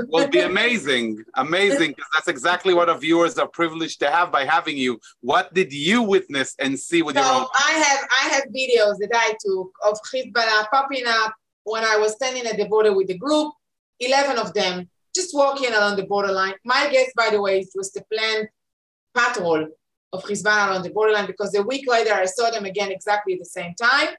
will 0.08 0.28
be 0.28 0.40
amazing, 0.52 1.24
amazing 1.36 1.92
because 1.92 2.10
that's 2.16 2.28
exactly 2.28 2.74
what 2.74 2.90
our 2.90 2.98
viewers 2.98 3.38
are 3.38 3.48
privileged 3.48 4.00
to 4.00 4.10
have 4.10 4.32
by 4.32 4.44
having 4.44 4.76
you. 4.76 5.00
What 5.22 5.54
did 5.54 5.72
you 5.72 6.02
witness 6.02 6.56
and 6.60 6.80
see 6.80 7.04
with 7.04 7.16
so 7.16 7.22
your 7.22 7.42
own? 7.42 7.48
I 7.54 7.72
have 7.74 8.08
I 8.22 8.30
have 8.30 8.44
videos 8.46 8.98
that 9.00 9.12
I 9.14 9.36
took 9.46 9.72
of 9.86 10.00
Hezbollah 10.12 10.70
popping 10.72 11.06
up 11.08 11.34
when 11.64 11.84
I 11.84 11.98
was 11.98 12.14
standing 12.14 12.48
at 12.48 12.58
the 12.58 12.66
border 12.66 12.94
with 12.94 13.08
the 13.08 13.18
group. 13.18 13.54
Eleven 14.00 14.38
of 14.38 14.54
them 14.54 14.90
just 15.16 15.34
walking 15.34 15.74
along 15.74 15.96
the 15.96 16.06
borderline. 16.06 16.54
My 16.64 16.90
guess, 16.92 17.12
by 17.16 17.30
the 17.32 17.42
way, 17.42 17.60
it 17.60 17.70
was 17.76 17.92
the 17.92 18.04
planned 18.12 18.48
patrol 19.14 19.68
of 20.14 20.24
Hezbollah 20.24 20.76
on 20.76 20.82
the 20.82 20.90
borderline 20.90 21.28
because 21.28 21.54
a 21.56 21.62
week 21.62 21.90
later 21.90 22.14
I 22.14 22.26
saw 22.26 22.50
them 22.50 22.66
again 22.66 22.92
exactly 22.92 23.34
at 23.34 23.40
the 23.40 23.46
same 23.46 23.74
time 23.76 24.10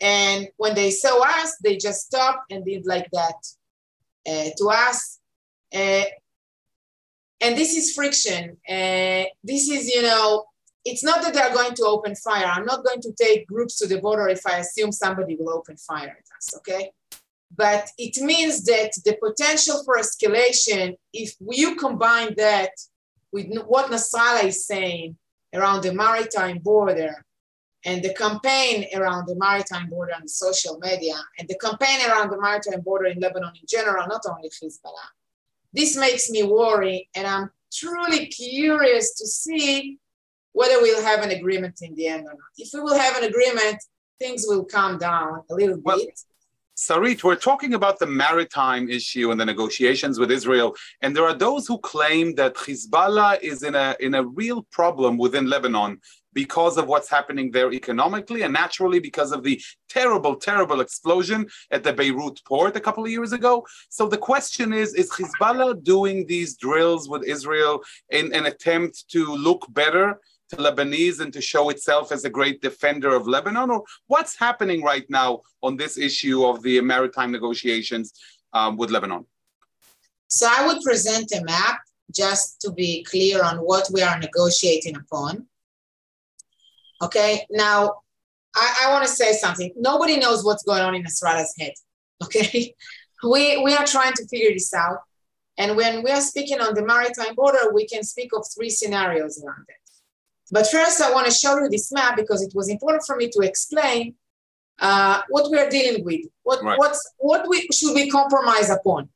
and 0.00 0.48
when 0.56 0.74
they 0.74 0.90
saw 0.90 1.22
us, 1.22 1.56
they 1.62 1.76
just 1.76 2.06
stopped 2.06 2.50
and 2.50 2.64
did 2.64 2.86
like 2.86 3.08
that 3.12 3.46
uh, 4.26 4.50
to 4.56 4.68
us. 4.70 5.18
Uh, 5.74 6.04
and 7.42 7.56
this 7.56 7.76
is 7.76 7.94
friction. 7.94 8.56
Uh, 8.68 9.24
this 9.44 9.68
is, 9.68 9.88
you 9.94 10.02
know, 10.02 10.44
it's 10.84 11.04
not 11.04 11.22
that 11.22 11.34
they're 11.34 11.52
going 11.52 11.74
to 11.74 11.84
open 11.84 12.14
fire. 12.14 12.46
I'm 12.46 12.64
not 12.64 12.84
going 12.84 13.02
to 13.02 13.12
take 13.12 13.46
groups 13.46 13.78
to 13.78 13.86
the 13.86 14.00
border 14.00 14.28
if 14.28 14.46
I 14.46 14.58
assume 14.58 14.92
somebody 14.92 15.36
will 15.36 15.50
open 15.50 15.76
fire 15.76 16.08
at 16.08 16.36
us, 16.36 16.54
okay? 16.56 16.92
But 17.54 17.88
it 17.98 18.22
means 18.22 18.64
that 18.64 18.92
the 19.04 19.18
potential 19.22 19.82
for 19.84 19.98
escalation, 19.98 20.96
if 21.12 21.34
you 21.40 21.76
combine 21.76 22.34
that 22.36 22.70
with 23.32 23.46
what 23.66 23.90
Nasrallah 23.90 24.44
is 24.44 24.66
saying 24.66 25.16
around 25.54 25.82
the 25.82 25.92
maritime 25.92 26.58
border 26.58 27.24
and 27.84 28.02
the 28.02 28.12
campaign 28.14 28.86
around 28.94 29.26
the 29.26 29.36
maritime 29.36 29.88
border 29.88 30.12
on 30.14 30.28
social 30.28 30.78
media 30.78 31.14
and 31.38 31.48
the 31.48 31.58
campaign 31.58 31.98
around 32.08 32.30
the 32.30 32.40
maritime 32.40 32.80
border 32.80 33.06
in 33.06 33.18
Lebanon 33.20 33.52
in 33.54 33.66
general, 33.66 34.06
not 34.06 34.22
only 34.28 34.50
Hezbollah, 34.50 35.10
this 35.72 35.96
makes 35.96 36.30
me 36.30 36.42
worry. 36.42 37.08
And 37.14 37.26
I'm 37.26 37.50
truly 37.72 38.26
curious 38.26 39.14
to 39.14 39.26
see 39.26 39.98
whether 40.52 40.80
we'll 40.82 41.02
have 41.02 41.22
an 41.22 41.30
agreement 41.30 41.78
in 41.82 41.94
the 41.94 42.08
end 42.08 42.22
or 42.26 42.32
not. 42.32 42.52
If 42.58 42.70
we 42.74 42.80
will 42.80 42.98
have 42.98 43.16
an 43.16 43.24
agreement, 43.24 43.82
things 44.18 44.44
will 44.46 44.64
calm 44.64 44.98
down 44.98 45.42
a 45.50 45.54
little 45.54 45.80
well, 45.82 45.98
bit. 45.98 46.20
Sarit, 46.76 47.22
we're 47.22 47.36
talking 47.36 47.74
about 47.74 47.98
the 47.98 48.06
maritime 48.06 48.88
issue 48.88 49.30
and 49.30 49.38
the 49.38 49.44
negotiations 49.44 50.18
with 50.18 50.30
Israel, 50.30 50.74
and 51.02 51.14
there 51.14 51.24
are 51.24 51.34
those 51.34 51.66
who 51.66 51.78
claim 51.78 52.34
that 52.36 52.54
Hezbollah 52.54 53.38
is 53.42 53.62
in 53.62 53.74
a 53.74 53.94
in 54.00 54.14
a 54.14 54.24
real 54.24 54.62
problem 54.70 55.18
within 55.18 55.46
Lebanon 55.46 56.00
because 56.32 56.76
of 56.78 56.86
what's 56.86 57.08
happening 57.08 57.50
there 57.50 57.72
economically 57.72 58.42
and 58.42 58.52
naturally 58.52 59.00
because 59.00 59.32
of 59.32 59.42
the 59.42 59.60
terrible, 59.88 60.36
terrible 60.36 60.80
explosion 60.80 61.46
at 61.70 61.82
the 61.82 61.92
Beirut 61.92 62.40
port 62.44 62.76
a 62.76 62.80
couple 62.80 63.04
of 63.04 63.10
years 63.10 63.32
ago. 63.32 63.66
So 63.88 64.08
the 64.08 64.18
question 64.18 64.72
is 64.72 64.94
Is 64.94 65.10
Hezbollah 65.10 65.82
doing 65.82 66.26
these 66.26 66.56
drills 66.56 67.08
with 67.08 67.24
Israel 67.24 67.82
in 68.10 68.32
an 68.32 68.46
attempt 68.46 69.08
to 69.10 69.24
look 69.34 69.66
better 69.70 70.20
to 70.50 70.56
Lebanese 70.56 71.20
and 71.20 71.32
to 71.32 71.40
show 71.40 71.70
itself 71.70 72.12
as 72.12 72.24
a 72.24 72.30
great 72.30 72.60
defender 72.60 73.14
of 73.14 73.26
Lebanon? 73.26 73.70
Or 73.70 73.84
what's 74.08 74.38
happening 74.38 74.82
right 74.82 75.08
now 75.08 75.40
on 75.62 75.76
this 75.76 75.96
issue 75.98 76.44
of 76.44 76.62
the 76.62 76.80
maritime 76.80 77.32
negotiations 77.32 78.12
um, 78.52 78.76
with 78.76 78.90
Lebanon? 78.90 79.26
So 80.28 80.48
I 80.48 80.66
would 80.66 80.80
present 80.82 81.32
a 81.32 81.42
map 81.44 81.80
just 82.14 82.60
to 82.60 82.72
be 82.72 83.04
clear 83.04 83.42
on 83.42 83.58
what 83.58 83.88
we 83.92 84.02
are 84.02 84.18
negotiating 84.18 84.96
upon. 84.96 85.46
Okay, 87.02 87.46
now 87.50 87.94
I, 88.54 88.86
I 88.86 88.92
want 88.92 89.06
to 89.06 89.10
say 89.10 89.32
something. 89.32 89.72
Nobody 89.76 90.18
knows 90.18 90.44
what's 90.44 90.62
going 90.62 90.82
on 90.82 90.94
in 90.94 91.04
Nasrallah's 91.04 91.54
head. 91.58 91.72
Okay, 92.22 92.74
we, 93.24 93.56
we 93.62 93.74
are 93.74 93.86
trying 93.86 94.12
to 94.12 94.28
figure 94.28 94.50
this 94.52 94.74
out. 94.74 94.98
And 95.56 95.74
when 95.74 96.02
we 96.02 96.10
are 96.10 96.20
speaking 96.20 96.60
on 96.60 96.74
the 96.74 96.84
maritime 96.84 97.34
border, 97.34 97.72
we 97.72 97.86
can 97.86 98.02
speak 98.02 98.30
of 98.34 98.44
three 98.54 98.68
scenarios 98.68 99.42
around 99.42 99.64
it. 99.68 99.90
But 100.50 100.66
first, 100.66 101.00
I 101.00 101.12
want 101.12 101.26
to 101.26 101.32
show 101.32 101.58
you 101.58 101.70
this 101.70 101.90
map 101.92 102.16
because 102.16 102.42
it 102.42 102.52
was 102.54 102.68
important 102.68 103.04
for 103.06 103.16
me 103.16 103.30
to 103.30 103.40
explain 103.40 104.16
uh, 104.80 105.22
what 105.30 105.50
we 105.50 105.58
are 105.58 105.70
dealing 105.70 106.04
with. 106.04 106.20
What, 106.42 106.62
right. 106.62 106.78
what's, 106.78 107.10
what 107.16 107.48
we, 107.48 107.66
should 107.72 107.94
we 107.94 108.10
compromise 108.10 108.68
upon? 108.68 109.08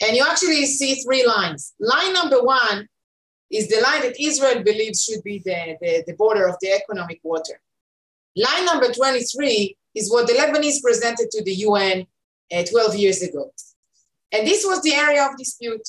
And 0.00 0.16
you 0.16 0.24
actually 0.26 0.64
see 0.64 0.94
three 0.96 1.26
lines. 1.26 1.74
Line 1.78 2.14
number 2.14 2.42
one 2.42 2.88
is 3.50 3.68
the 3.68 3.80
line 3.80 4.02
that 4.02 4.20
Israel 4.20 4.62
believes 4.62 5.02
should 5.02 5.22
be 5.24 5.38
the, 5.44 5.76
the, 5.80 6.04
the 6.06 6.14
border 6.14 6.46
of 6.46 6.56
the 6.60 6.70
economic 6.72 7.20
water. 7.22 7.60
Line 8.36 8.64
number 8.64 8.92
23 8.92 9.76
is 9.94 10.10
what 10.10 10.26
the 10.26 10.34
Lebanese 10.34 10.82
presented 10.82 11.30
to 11.32 11.42
the 11.42 11.52
UN 11.66 12.06
uh, 12.54 12.64
12 12.64 12.96
years 12.96 13.22
ago. 13.22 13.52
And 14.32 14.46
this 14.46 14.64
was 14.64 14.82
the 14.82 14.94
area 14.94 15.26
of 15.26 15.36
dispute. 15.36 15.86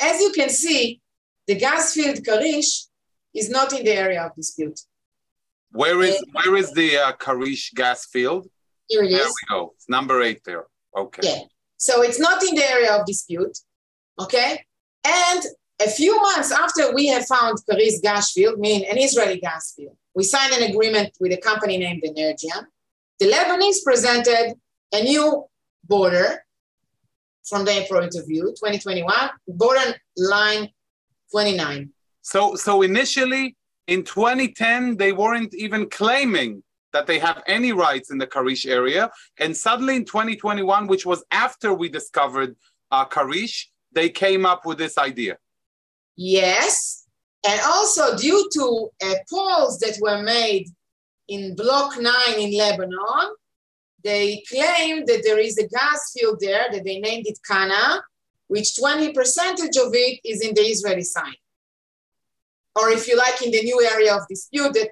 As 0.00 0.20
you 0.20 0.32
can 0.32 0.48
see, 0.48 1.00
the 1.46 1.54
gas 1.54 1.92
field 1.92 2.16
Karish 2.24 2.86
is 3.34 3.50
not 3.50 3.72
in 3.72 3.84
the 3.84 3.92
area 3.92 4.22
of 4.24 4.34
dispute. 4.34 4.80
Where 5.72 6.00
is 6.02 6.22
where 6.32 6.56
is 6.56 6.72
the 6.72 6.96
uh, 6.96 7.12
Karish 7.12 7.74
gas 7.74 8.06
field? 8.06 8.48
Here 8.88 9.02
it 9.02 9.10
there 9.10 9.26
is. 9.26 9.26
we 9.26 9.54
go. 9.54 9.72
It's 9.74 9.88
number 9.88 10.22
eight 10.22 10.42
there. 10.44 10.64
Okay. 10.96 11.22
Yeah. 11.22 11.40
So 11.76 12.02
it's 12.02 12.18
not 12.18 12.42
in 12.42 12.54
the 12.54 12.64
area 12.64 12.94
of 12.96 13.04
dispute. 13.04 13.58
Okay. 14.18 14.64
And 15.04 15.42
a 15.80 15.88
few 15.88 16.20
months 16.20 16.50
after 16.52 16.94
we 16.94 17.06
have 17.08 17.26
found 17.26 17.58
Karish 17.70 18.00
gas 18.02 18.32
field, 18.32 18.58
meaning 18.58 18.88
an 18.90 18.98
Israeli 18.98 19.38
gas 19.38 19.74
field, 19.76 19.96
we 20.14 20.24
signed 20.24 20.52
an 20.54 20.70
agreement 20.70 21.10
with 21.20 21.32
a 21.32 21.36
company 21.36 21.76
named 21.76 22.02
Energean. 22.04 22.66
The 23.18 23.26
Lebanese 23.30 23.84
presented 23.84 24.54
a 24.92 25.02
new 25.02 25.44
border 25.84 26.44
from 27.44 27.64
their 27.64 27.86
point 27.86 28.14
of 28.14 28.26
view, 28.26 28.54
2021, 28.58 29.30
border 29.48 29.94
line 30.16 30.70
29. 31.30 31.90
So, 32.22 32.56
so 32.56 32.82
initially 32.82 33.56
in 33.86 34.02
2010, 34.02 34.96
they 34.96 35.12
weren't 35.12 35.54
even 35.54 35.88
claiming 35.88 36.62
that 36.92 37.06
they 37.06 37.18
have 37.18 37.42
any 37.46 37.72
rights 37.72 38.10
in 38.10 38.18
the 38.18 38.26
Karish 38.26 38.66
area. 38.66 39.10
And 39.38 39.56
suddenly 39.56 39.96
in 39.96 40.04
2021, 40.06 40.86
which 40.86 41.04
was 41.04 41.24
after 41.30 41.74
we 41.74 41.88
discovered 41.88 42.56
uh, 42.90 43.04
Karish, 43.04 43.66
they 43.92 44.08
came 44.08 44.46
up 44.46 44.64
with 44.64 44.78
this 44.78 44.96
idea. 44.98 45.36
Yes. 46.16 47.06
And 47.46 47.60
also 47.64 48.16
due 48.16 48.48
to 48.54 48.88
uh, 49.04 49.14
polls 49.30 49.78
that 49.80 49.98
were 50.00 50.22
made 50.22 50.68
in 51.28 51.54
Block 51.54 52.00
9 52.00 52.12
in 52.38 52.56
Lebanon, 52.56 53.34
they 54.02 54.42
claimed 54.48 55.06
that 55.08 55.22
there 55.24 55.38
is 55.38 55.58
a 55.58 55.66
gas 55.68 56.12
field 56.14 56.38
there 56.40 56.66
that 56.72 56.84
they 56.84 56.98
named 56.98 57.26
it 57.26 57.38
Kana, 57.48 58.02
which 58.46 58.76
20 58.76 59.12
percentage 59.12 59.76
of 59.76 59.92
it 59.92 60.20
is 60.24 60.40
in 60.40 60.54
the 60.54 60.62
Israeli 60.62 61.02
side 61.02 61.36
or 62.76 62.90
if 62.90 63.08
you 63.08 63.16
like, 63.16 63.42
in 63.42 63.50
the 63.50 63.62
new 63.62 63.84
area 63.84 64.14
of 64.14 64.28
dispute 64.28 64.72
that 64.74 64.90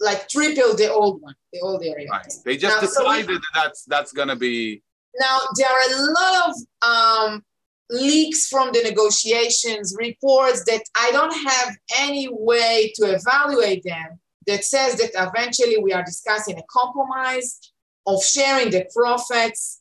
like 0.00 0.28
triple 0.28 0.74
the 0.76 0.92
old 0.92 1.22
one, 1.22 1.34
the 1.52 1.60
old 1.60 1.82
area. 1.82 2.08
Right. 2.10 2.32
They 2.44 2.56
just 2.56 2.76
now, 2.76 2.80
decided 2.80 3.26
so 3.26 3.32
that 3.32 3.42
that's 3.54 3.84
that's 3.84 4.12
gonna 4.12 4.36
be. 4.36 4.82
Now 5.18 5.38
there 5.56 5.68
are 5.68 5.82
a 5.88 6.12
lot 6.12 6.50
of 6.50 6.54
um, 6.88 7.44
leaks 7.92 8.48
from 8.48 8.72
the 8.72 8.82
negotiations, 8.82 9.94
reports 9.98 10.64
that 10.64 10.82
I 10.96 11.12
don't 11.12 11.34
have 11.46 11.76
any 11.98 12.28
way 12.30 12.92
to 12.96 13.14
evaluate 13.14 13.84
them. 13.84 14.18
That 14.48 14.64
says 14.64 14.96
that 14.96 15.10
eventually 15.14 15.78
we 15.78 15.92
are 15.92 16.02
discussing 16.02 16.58
a 16.58 16.62
compromise 16.68 17.60
of 18.06 18.24
sharing 18.24 18.70
the 18.70 18.86
profits, 18.92 19.80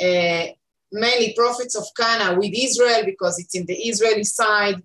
uh, 0.00 0.46
mainly 0.90 1.34
profits 1.36 1.76
of 1.76 1.84
Kana 1.96 2.36
with 2.36 2.52
Israel 2.52 3.04
because 3.04 3.38
it's 3.38 3.54
in 3.54 3.66
the 3.66 3.76
Israeli 3.76 4.24
side 4.24 4.82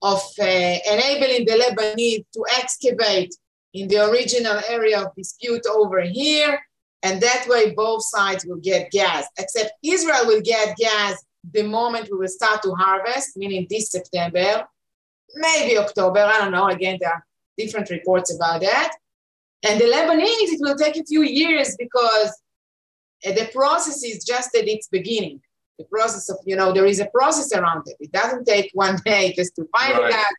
of 0.00 0.22
uh, 0.40 0.44
enabling 0.44 1.44
the 1.44 1.62
Lebanese 1.62 2.24
to 2.32 2.44
excavate 2.58 3.34
in 3.74 3.88
the 3.88 4.08
original 4.08 4.60
area 4.68 5.02
of 5.02 5.14
dispute 5.14 5.66
over 5.70 6.00
here. 6.00 6.58
And 7.02 7.20
that 7.20 7.46
way, 7.48 7.74
both 7.74 8.02
sides 8.02 8.46
will 8.46 8.60
get 8.60 8.90
gas, 8.90 9.26
except 9.38 9.72
Israel 9.82 10.26
will 10.26 10.40
get 10.40 10.74
gas 10.78 11.22
the 11.52 11.62
moment 11.62 12.08
we 12.10 12.18
will 12.18 12.28
start 12.28 12.62
to 12.62 12.74
harvest, 12.74 13.36
meaning 13.36 13.66
this 13.68 13.90
September, 13.90 14.66
maybe 15.34 15.78
October. 15.78 16.20
I 16.20 16.38
don't 16.38 16.52
know. 16.52 16.68
Again, 16.68 16.98
there 17.00 17.10
are 17.10 17.24
different 17.58 17.90
reports 17.90 18.34
about 18.34 18.62
that. 18.62 18.92
And 19.62 19.80
the 19.80 19.84
Lebanese, 19.84 20.52
it 20.52 20.60
will 20.60 20.76
take 20.76 20.96
a 20.96 21.04
few 21.04 21.22
years 21.22 21.74
because 21.78 22.40
uh, 23.26 23.32
the 23.32 23.48
process 23.52 24.02
is 24.02 24.24
just 24.24 24.54
at 24.54 24.68
its 24.68 24.88
beginning 24.88 25.40
the 25.78 25.84
process 25.84 26.28
of, 26.28 26.38
you 26.44 26.56
know, 26.56 26.72
there 26.72 26.86
is 26.86 27.00
a 27.00 27.06
process 27.06 27.52
around 27.52 27.82
it. 27.86 27.96
It 28.00 28.12
doesn't 28.12 28.44
take 28.44 28.70
one 28.74 28.98
day 29.04 29.32
just 29.34 29.56
to 29.56 29.66
find 29.76 29.98
right. 29.98 30.12
that, 30.12 30.32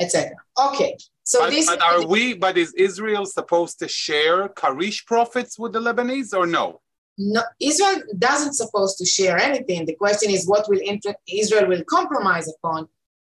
etc. 0.00 0.32
Okay. 0.58 0.96
So 1.22 1.40
but, 1.40 1.50
this 1.50 1.66
but 1.66 1.80
are 1.80 2.06
we 2.06 2.34
but 2.34 2.58
is 2.58 2.74
Israel 2.74 3.24
supposed 3.24 3.78
to 3.78 3.88
share 3.88 4.48
Karish 4.48 5.06
profits 5.06 5.58
with 5.58 5.72
the 5.72 5.80
Lebanese 5.80 6.36
or 6.36 6.46
no? 6.46 6.80
No, 7.16 7.42
Israel 7.60 8.02
doesn't 8.18 8.54
supposed 8.54 8.98
to 8.98 9.06
share 9.06 9.38
anything. 9.38 9.86
The 9.86 9.94
question 9.94 10.30
is 10.30 10.48
what 10.48 10.68
will 10.68 10.80
inter- 10.80 11.14
Israel 11.28 11.68
will 11.68 11.84
compromise 11.84 12.52
upon. 12.52 12.88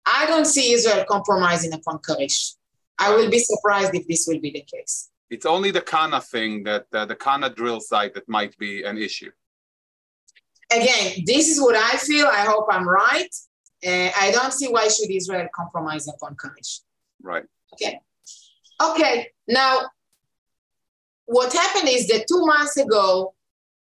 I 0.06 0.26
don't 0.28 0.46
see 0.46 0.74
Israel 0.74 1.04
compromising 1.10 1.74
upon 1.74 2.00
Karish. 2.00 2.56
I 3.00 3.16
will 3.16 3.30
be 3.30 3.40
surprised 3.40 3.96
if 3.96 4.08
this 4.08 4.26
will 4.28 4.40
be 4.40 4.52
the 4.52 4.62
case. 4.62 5.10
It's 5.30 5.46
only 5.46 5.72
the 5.72 5.82
Kana 5.82 6.22
thing 6.22 6.64
that 6.64 6.86
uh, 6.94 7.06
the 7.06 7.16
Kana 7.16 7.50
drill 7.50 7.80
site 7.80 8.14
that 8.14 8.28
might 8.30 8.56
be 8.58 8.84
an 8.84 8.98
issue 8.98 9.32
again, 10.72 11.24
this 11.26 11.50
is 11.50 11.62
what 11.62 11.76
I 11.76 11.98
feel. 11.98 12.28
I 12.28 12.46
hope 12.46 12.68
I'm 12.70 12.88
right. 12.88 13.30
Uh, 13.86 14.10
I 14.20 14.32
don't 14.32 14.54
see 14.54 14.68
why 14.68 14.88
should 14.88 15.10
Israel 15.10 15.48
compromise 15.56 16.08
upon 16.08 16.36
Karish. 16.36 16.82
Right. 17.22 17.44
Okay. 17.74 18.00
Okay. 18.82 19.28
Now, 19.48 19.82
what 21.26 21.54
happened 21.54 21.90
is 21.90 22.08
that 22.08 22.26
two 22.28 22.46
months 22.46 22.78
ago, 22.78 23.34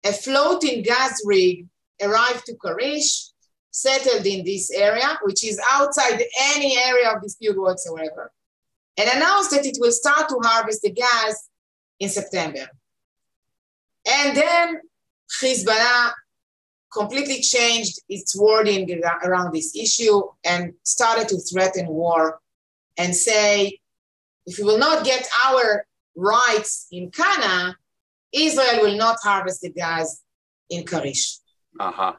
a 0.05 0.11
floating 0.11 0.83
gas 0.83 1.21
rig 1.25 1.67
arrived 2.01 2.45
to 2.45 2.55
Karish, 2.55 3.29
settled 3.71 4.25
in 4.25 4.45
this 4.45 4.69
area, 4.71 5.17
which 5.23 5.43
is 5.43 5.59
outside 5.71 6.21
any 6.55 6.77
area 6.77 7.11
of 7.11 7.21
dispute 7.21 7.59
whatsoever, 7.59 8.31
and 8.97 9.09
announced 9.09 9.51
that 9.51 9.65
it 9.65 9.77
will 9.79 9.91
start 9.91 10.29
to 10.29 10.39
harvest 10.43 10.81
the 10.81 10.91
gas 10.91 11.49
in 11.99 12.09
September. 12.09 12.67
And 14.05 14.35
then 14.35 14.81
Hezbollah 15.41 16.11
completely 16.91 17.41
changed 17.41 17.99
its 18.07 18.39
wording 18.39 19.01
around 19.23 19.53
this 19.53 19.75
issue 19.75 20.21
and 20.43 20.73
started 20.83 21.27
to 21.29 21.37
threaten 21.37 21.87
war 21.87 22.39
and 22.97 23.15
say, 23.15 23.79
if 24.45 24.59
we 24.59 24.65
will 24.65 24.77
not 24.77 25.03
get 25.03 25.27
our 25.47 25.87
rights 26.15 26.87
in 26.91 27.09
Kana, 27.09 27.75
Israel 28.33 28.81
will 28.81 28.97
not 28.97 29.17
harvest 29.23 29.61
the 29.61 29.69
gas 29.69 30.21
in 30.69 30.83
Karish. 30.83 31.37
Uh-huh. 31.79 32.13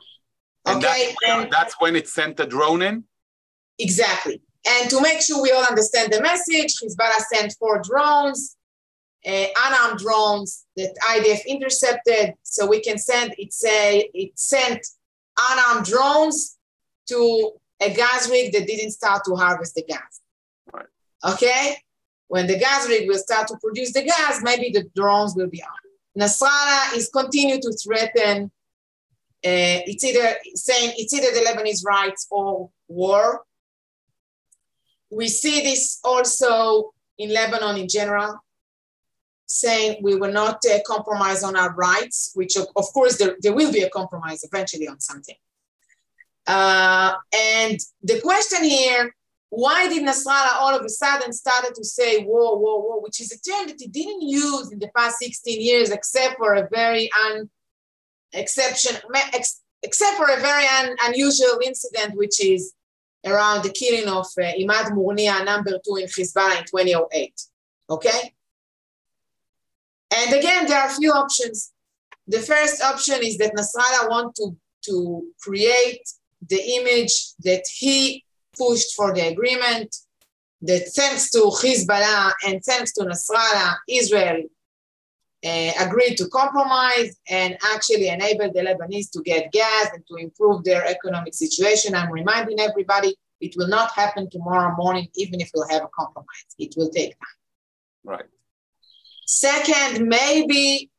And 0.67 0.85
okay, 0.85 1.15
that's, 1.21 1.43
and 1.43 1.53
that's 1.53 1.75
when 1.81 1.97
it 1.97 2.09
sent 2.09 2.37
the 2.37 2.47
drone 2.47 2.83
in? 2.83 3.05
Exactly. 3.79 4.41
And 4.67 4.89
to 4.91 5.01
make 5.03 5.21
sure 5.21 5.43
we 5.43 5.51
all 5.51 5.65
understand 5.65 6.13
the 6.13 6.23
message, 6.23 6.75
Hezbollah 6.83 7.21
sent 7.33 7.55
four 7.59 7.83
drones, 7.83 8.57
uh, 9.27 9.47
unarmed 9.67 9.99
drones 9.99 10.65
that 10.77 10.95
IDF 11.11 11.45
intercepted. 11.47 12.35
So 12.43 12.67
we 12.67 12.81
can 12.81 12.97
send, 12.97 13.35
it 13.37 13.53
say, 13.53 14.09
it 14.15 14.39
sent 14.39 14.87
unarmed 15.51 15.87
drones 15.87 16.57
to 17.09 17.53
a 17.81 17.93
gas 17.93 18.31
rig 18.31 18.53
that 18.53 18.67
didn't 18.67 18.93
start 18.93 19.23
to 19.27 19.35
harvest 19.35 19.75
the 19.75 19.83
gas. 19.83 20.21
Right. 20.73 20.87
Okay? 21.25 21.77
When 22.29 22.47
the 22.47 22.59
gas 22.59 22.89
rig 22.89 23.07
will 23.07 23.19
start 23.19 23.49
to 23.49 23.59
produce 23.63 23.93
the 23.93 24.03
gas, 24.03 24.41
maybe 24.43 24.71
the 24.71 24.89
drones 24.97 25.35
will 25.37 25.49
be 25.49 25.63
on. 25.63 25.84
Nasrallah 26.19 26.97
is 26.97 27.11
continuing 27.13 27.61
to 27.61 27.73
threaten. 27.73 28.51
Uh, 29.45 29.83
it's 29.87 30.05
either 30.05 30.37
saying 30.55 30.93
it's 30.97 31.13
either 31.13 31.33
the 31.33 31.45
Lebanese 31.45 31.85
rights 31.85 32.27
or 32.31 32.71
war. 32.89 33.45
We 35.11 35.29
see 35.29 35.63
this 35.63 36.01
also 36.03 36.93
in 37.19 37.33
Lebanon 37.33 37.77
in 37.77 37.89
general, 37.89 38.39
saying 39.47 39.99
we 40.03 40.17
will 40.17 40.33
not 40.33 40.61
uh, 40.67 40.79
compromise 40.87 41.43
on 41.43 41.57
our 41.57 41.75
rights, 41.75 42.33
which 42.35 42.57
of, 42.57 42.67
of 42.77 42.87
course 42.93 43.19
there, 43.19 43.37
there, 43.41 43.53
will 43.53 43.73
be 43.73 43.83
a 43.83 43.91
compromise 43.91 44.45
eventually 44.45 44.89
on 44.89 45.01
something. 45.01 45.37
Uh, 46.47 47.15
and 47.33 47.79
the 48.03 48.21
question 48.21 48.65
here 48.65 49.15
why 49.51 49.89
did 49.89 50.03
Nasrallah 50.03 50.57
all 50.57 50.77
of 50.77 50.85
a 50.85 50.89
sudden 50.89 51.33
started 51.33 51.75
to 51.75 51.85
say 51.85 52.25
whoa, 52.25 52.57
whoa, 52.57 52.81
whoa, 52.81 53.01
which 53.01 53.21
is 53.21 53.33
a 53.33 53.41
term 53.51 53.69
that 53.69 53.77
he 53.79 53.87
didn't 53.87 54.23
use 54.23 54.73
in 54.73 54.79
the 54.79 54.91
past 54.97 55.19
16 55.19 55.61
years, 55.61 55.91
except 55.91 56.37
for 56.39 56.55
a 56.55 56.69
very 56.73 57.11
un 57.27 57.49
exception, 58.33 58.97
ex, 59.33 59.61
except 59.83 60.17
for 60.17 60.29
a 60.29 60.41
very 60.41 60.67
un, 60.67 60.97
unusual 61.05 61.61
incident, 61.65 62.17
which 62.17 62.45
is 62.45 62.73
around 63.25 63.63
the 63.63 63.71
killing 63.71 64.09
of 64.09 64.27
uh, 64.39 64.43
Imad 64.43 64.91
Mughniyeh, 64.91 65.45
number 65.45 65.73
two 65.85 65.97
in 65.97 66.07
Hezbollah 66.07 66.59
in 66.59 66.65
2008. 66.65 67.43
Okay? 67.91 68.35
And 70.17 70.35
again, 70.35 70.67
there 70.67 70.81
are 70.81 70.89
a 70.89 70.95
few 70.95 71.11
options. 71.11 71.73
The 72.27 72.41
first 72.41 72.83
option 72.83 73.17
is 73.23 73.39
that 73.39 73.55
Nasrallah 73.55 74.11
want 74.11 74.35
to, 74.37 74.57
to 74.87 75.25
create 75.41 76.03
the 76.49 76.61
image 76.77 77.33
that 77.41 77.65
he 77.73 78.24
pushed 78.57 78.95
for 78.95 79.15
the 79.15 79.29
agreement 79.29 79.95
that 80.63 80.89
thanks 80.95 81.31
to 81.31 81.39
Hezbollah 81.39 82.33
and 82.47 82.63
thanks 82.65 82.93
to 82.95 83.05
Nasrallah, 83.05 83.77
Israel 83.89 84.43
uh, 85.45 85.73
agreed 85.81 86.17
to 86.17 86.29
compromise 86.29 87.17
and 87.29 87.57
actually 87.75 88.09
enable 88.09 88.51
the 88.53 88.61
Lebanese 88.61 89.11
to 89.11 89.23
get 89.23 89.53
gas 89.53 89.91
and 89.93 90.03
to 90.09 90.17
improve 90.17 90.65
their 90.65 90.87
economic 90.87 91.35
situation. 91.35 91.95
I'm 91.95 92.11
reminding 92.11 92.61
everybody 92.61 93.15
it 93.41 93.55
will 93.57 93.69
not 93.69 93.93
happen 93.93 94.31
tomorrow 94.31 94.75
morning, 94.77 95.09
even 95.17 95.41
if 95.41 95.51
we'll 95.55 95.69
have 95.69 95.83
a 95.83 95.89
compromise. 95.95 96.51
It 96.59 96.75
will 96.77 96.89
take 96.89 97.11
time. 97.11 97.39
Right. 98.05 98.25
Second, 99.27 100.09
maybe 100.09 100.91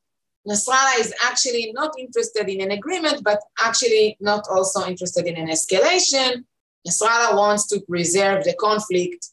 Nasrallah 0.47 0.99
is 0.99 1.13
actually 1.23 1.71
not 1.73 1.97
interested 1.97 2.47
in 2.47 2.61
an 2.61 2.71
agreement, 2.71 3.23
but 3.23 3.39
actually 3.59 4.15
not 4.19 4.47
also 4.49 4.85
interested 4.85 5.25
in 5.25 5.37
an 5.37 5.47
escalation. 5.47 6.43
Nasrallah 6.87 7.35
wants 7.35 7.67
to 7.67 7.79
preserve 7.81 8.43
the 8.43 8.53
conflict. 8.53 9.29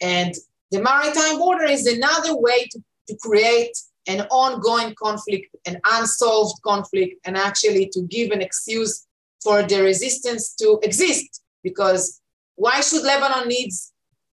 And 0.00 0.34
the 0.70 0.82
maritime 0.82 1.38
border 1.38 1.64
is 1.64 1.86
another 1.86 2.36
way 2.36 2.66
to, 2.70 2.82
to 3.08 3.16
create 3.22 3.76
an 4.06 4.22
ongoing 4.30 4.94
conflict, 5.00 5.54
an 5.66 5.80
unsolved 5.84 6.60
conflict, 6.62 7.20
and 7.24 7.36
actually 7.36 7.88
to 7.92 8.02
give 8.02 8.30
an 8.30 8.42
excuse 8.42 9.06
for 9.42 9.62
the 9.62 9.82
resistance 9.82 10.54
to 10.56 10.78
exist. 10.82 11.42
Because 11.62 12.20
why 12.56 12.80
should 12.80 13.04
Lebanon 13.04 13.48
needs 13.48 13.92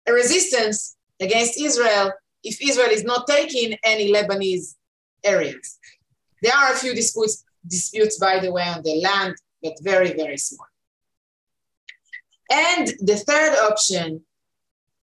a 0.06 0.12
resistance 0.12 0.96
against 1.20 1.60
Israel 1.60 2.12
if 2.44 2.62
Israel 2.62 2.90
is 2.90 3.04
not 3.04 3.26
taking 3.26 3.76
any 3.84 4.12
Lebanese 4.12 4.76
areas? 5.24 5.78
There 6.42 6.54
are 6.54 6.72
a 6.72 6.76
few 6.76 6.94
disputes, 6.94 7.44
disputes, 7.66 8.18
by 8.18 8.38
the 8.38 8.52
way, 8.52 8.62
on 8.62 8.82
the 8.82 9.00
land, 9.02 9.34
but 9.62 9.74
very, 9.82 10.12
very 10.12 10.36
small. 10.36 10.68
And 12.50 12.88
the 13.00 13.16
third 13.16 13.56
option, 13.70 14.22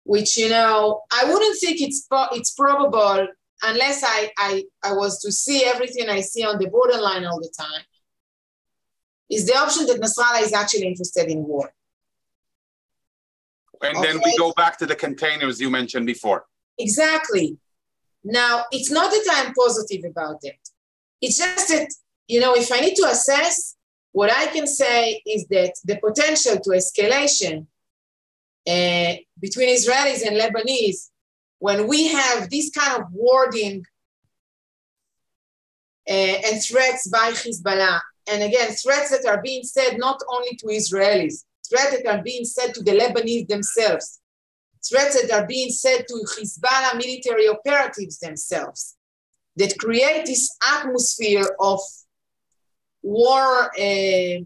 which 0.05 0.37
you 0.37 0.48
know, 0.48 1.03
I 1.12 1.24
wouldn't 1.24 1.59
think 1.59 1.81
it's 1.81 2.07
it's 2.33 2.53
probable 2.53 3.29
unless 3.62 4.03
I, 4.05 4.31
I 4.38 4.64
I 4.83 4.92
was 4.92 5.20
to 5.22 5.33
see 5.33 5.64
everything 5.64 6.09
I 6.09 6.20
see 6.20 6.44
on 6.44 6.59
the 6.59 6.68
borderline 6.68 7.24
all 7.24 7.40
the 7.40 7.53
time, 7.57 7.85
is 9.31 9.46
the 9.46 9.57
option 9.57 9.87
that 9.87 10.00
Nasrallah 10.00 10.42
is 10.42 10.53
actually 10.53 10.87
interested 10.87 11.29
in 11.29 11.44
war. 11.44 11.72
And 13.83 13.96
okay. 13.96 14.12
then 14.12 14.20
we 14.22 14.37
go 14.37 14.53
back 14.57 14.76
to 14.79 14.87
the 14.87 14.94
containers 14.94 15.61
you 15.61 15.70
mentioned 15.70 16.07
before. 16.07 16.44
Exactly. 16.79 17.57
Now, 18.22 18.64
it's 18.70 18.90
not 18.90 19.11
that 19.11 19.24
I'm 19.33 19.55
positive 19.55 20.05
about 20.05 20.42
that. 20.42 20.59
It's 21.22 21.38
just 21.38 21.68
that, 21.68 21.88
you 22.26 22.40
know, 22.40 22.55
if 22.55 22.70
I 22.70 22.81
need 22.81 22.94
to 22.96 23.07
assess 23.07 23.76
what 24.12 24.32
I 24.32 24.46
can 24.46 24.66
say 24.66 25.22
is 25.26 25.46
that 25.48 25.74
the 25.84 25.96
potential 25.96 26.58
to 26.58 26.70
escalation 26.70 27.66
uh, 28.66 29.14
between 29.40 29.68
Israelis 29.74 30.26
and 30.26 30.36
Lebanese, 30.36 31.10
when 31.58 31.86
we 31.86 32.08
have 32.08 32.50
this 32.50 32.70
kind 32.70 33.02
of 33.02 33.08
wording 33.12 33.84
uh, 36.08 36.12
and 36.12 36.62
threats 36.62 37.08
by 37.08 37.30
Hezbollah, 37.30 38.00
and 38.30 38.42
again, 38.42 38.70
threats 38.72 39.10
that 39.10 39.26
are 39.26 39.42
being 39.42 39.62
said 39.62 39.98
not 39.98 40.20
only 40.28 40.56
to 40.56 40.66
Israelis, 40.66 41.44
threats 41.68 41.96
that 41.96 42.06
are 42.06 42.22
being 42.22 42.44
said 42.44 42.74
to 42.74 42.82
the 42.82 42.92
Lebanese 42.92 43.46
themselves, 43.48 44.20
threats 44.88 45.20
that 45.20 45.30
are 45.30 45.46
being 45.46 45.70
said 45.70 46.04
to 46.08 46.14
Hezbollah 46.14 46.96
military 46.96 47.48
operatives 47.48 48.18
themselves, 48.18 48.96
that 49.56 49.78
create 49.78 50.26
this 50.26 50.50
atmosphere 50.64 51.44
of 51.60 51.80
war 53.02 53.70
uh, 53.78 54.38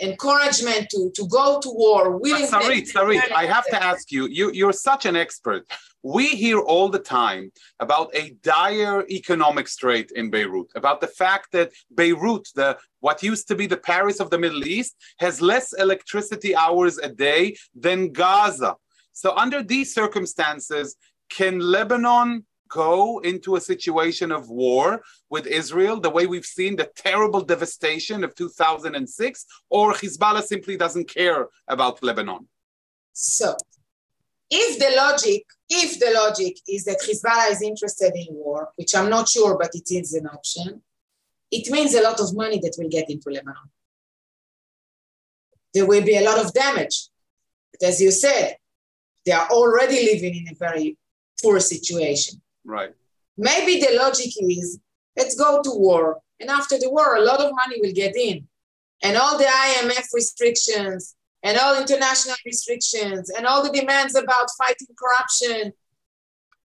encouragement 0.00 0.88
to, 0.90 1.10
to 1.14 1.26
go 1.28 1.60
to 1.60 1.70
war. 1.70 2.18
Willingness 2.18 2.50
Sarit, 2.50 2.92
Sarit, 2.92 3.32
I 3.32 3.46
have 3.46 3.66
to 3.66 3.82
ask 3.90 4.10
you, 4.10 4.26
you, 4.26 4.50
you're 4.52 4.72
such 4.72 5.06
an 5.06 5.16
expert. 5.16 5.70
We 6.02 6.28
hear 6.28 6.58
all 6.58 6.88
the 6.88 6.98
time 6.98 7.52
about 7.78 8.10
a 8.14 8.30
dire 8.42 9.04
economic 9.10 9.68
strait 9.68 10.10
in 10.12 10.30
Beirut, 10.30 10.70
about 10.74 11.02
the 11.02 11.06
fact 11.06 11.52
that 11.52 11.72
Beirut, 11.94 12.48
the 12.54 12.78
what 13.00 13.22
used 13.22 13.48
to 13.48 13.54
be 13.54 13.66
the 13.66 13.76
Paris 13.76 14.18
of 14.18 14.30
the 14.30 14.38
Middle 14.38 14.66
East, 14.66 14.96
has 15.18 15.42
less 15.42 15.74
electricity 15.74 16.56
hours 16.56 16.96
a 16.98 17.08
day 17.08 17.54
than 17.74 18.12
Gaza. 18.12 18.76
So 19.12 19.36
under 19.36 19.62
these 19.62 19.92
circumstances, 19.92 20.96
can 21.28 21.60
Lebanon 21.60 22.46
go 22.70 23.18
into 23.20 23.56
a 23.56 23.60
situation 23.60 24.32
of 24.32 24.48
war 24.48 25.02
with 25.28 25.46
Israel, 25.46 26.00
the 26.00 26.10
way 26.10 26.26
we've 26.26 26.46
seen 26.46 26.76
the 26.76 26.90
terrible 26.96 27.42
devastation 27.42 28.24
of 28.24 28.34
2006, 28.34 29.46
or 29.68 29.92
Hezbollah 29.92 30.42
simply 30.42 30.76
doesn't 30.76 31.08
care 31.08 31.48
about 31.68 32.02
Lebanon? 32.02 32.48
So, 33.12 33.56
if 34.50 34.78
the 34.78 34.96
logic, 34.96 35.44
if 35.68 35.98
the 36.00 36.12
logic 36.14 36.56
is 36.68 36.84
that 36.84 37.00
Hezbollah 37.06 37.52
is 37.52 37.62
interested 37.62 38.12
in 38.14 38.28
war, 38.30 38.70
which 38.76 38.94
I'm 38.94 39.10
not 39.10 39.28
sure, 39.28 39.58
but 39.58 39.70
it 39.74 39.90
is 39.90 40.14
an 40.14 40.26
option, 40.26 40.82
it 41.50 41.70
means 41.70 41.94
a 41.94 42.02
lot 42.02 42.20
of 42.20 42.34
money 42.34 42.58
that 42.60 42.76
will 42.78 42.88
get 42.88 43.10
into 43.10 43.30
Lebanon. 43.30 43.70
There 45.74 45.86
will 45.86 46.04
be 46.04 46.16
a 46.16 46.24
lot 46.24 46.44
of 46.44 46.52
damage. 46.52 47.08
But 47.72 47.88
as 47.88 48.00
you 48.00 48.10
said, 48.10 48.56
they 49.24 49.32
are 49.32 49.48
already 49.48 50.04
living 50.12 50.34
in 50.34 50.52
a 50.52 50.56
very 50.56 50.96
poor 51.42 51.60
situation. 51.60 52.40
Right. 52.64 52.94
Maybe 53.36 53.80
the 53.80 53.96
logic 53.96 54.32
is 54.38 54.78
let's 55.16 55.34
go 55.34 55.62
to 55.62 55.70
war. 55.70 56.20
And 56.40 56.50
after 56.50 56.78
the 56.78 56.90
war, 56.90 57.16
a 57.16 57.22
lot 57.22 57.40
of 57.40 57.52
money 57.54 57.80
will 57.80 57.92
get 57.92 58.16
in. 58.16 58.46
And 59.02 59.16
all 59.16 59.38
the 59.38 59.44
IMF 59.44 60.06
restrictions 60.14 61.14
and 61.42 61.58
all 61.58 61.80
international 61.80 62.36
restrictions 62.44 63.30
and 63.30 63.46
all 63.46 63.62
the 63.62 63.72
demands 63.72 64.14
about 64.14 64.48
fighting 64.58 64.88
corruption, 64.98 65.72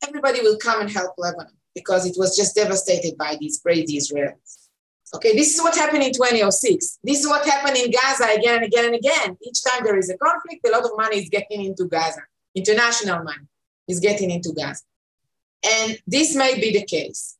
everybody 0.05 0.41
will 0.41 0.57
come 0.57 0.81
and 0.81 0.89
help 0.89 1.13
Lebanon 1.17 1.53
because 1.73 2.05
it 2.05 2.15
was 2.17 2.35
just 2.35 2.55
devastated 2.55 3.17
by 3.17 3.37
these 3.39 3.59
crazy 3.59 3.97
Israelis. 3.97 4.65
Okay, 5.13 5.33
this 5.33 5.55
is 5.55 5.61
what 5.61 5.75
happened 5.75 6.03
in 6.03 6.11
2006. 6.11 6.99
This 7.03 7.19
is 7.19 7.27
what 7.27 7.45
happened 7.45 7.77
in 7.77 7.91
Gaza 7.91 8.27
again 8.37 8.55
and 8.55 8.65
again 8.65 8.85
and 8.85 8.95
again. 8.95 9.37
Each 9.41 9.63
time 9.63 9.83
there 9.83 9.97
is 9.97 10.09
a 10.09 10.17
conflict, 10.17 10.67
a 10.67 10.71
lot 10.71 10.83
of 10.83 10.91
money 10.97 11.17
is 11.17 11.29
getting 11.29 11.63
into 11.63 11.85
Gaza. 11.85 12.21
International 12.53 13.23
money 13.23 13.47
is 13.87 13.99
getting 13.99 14.31
into 14.31 14.51
Gaza. 14.51 14.81
And 15.63 15.97
this 16.07 16.35
may 16.35 16.59
be 16.59 16.71
the 16.71 16.85
case. 16.85 17.37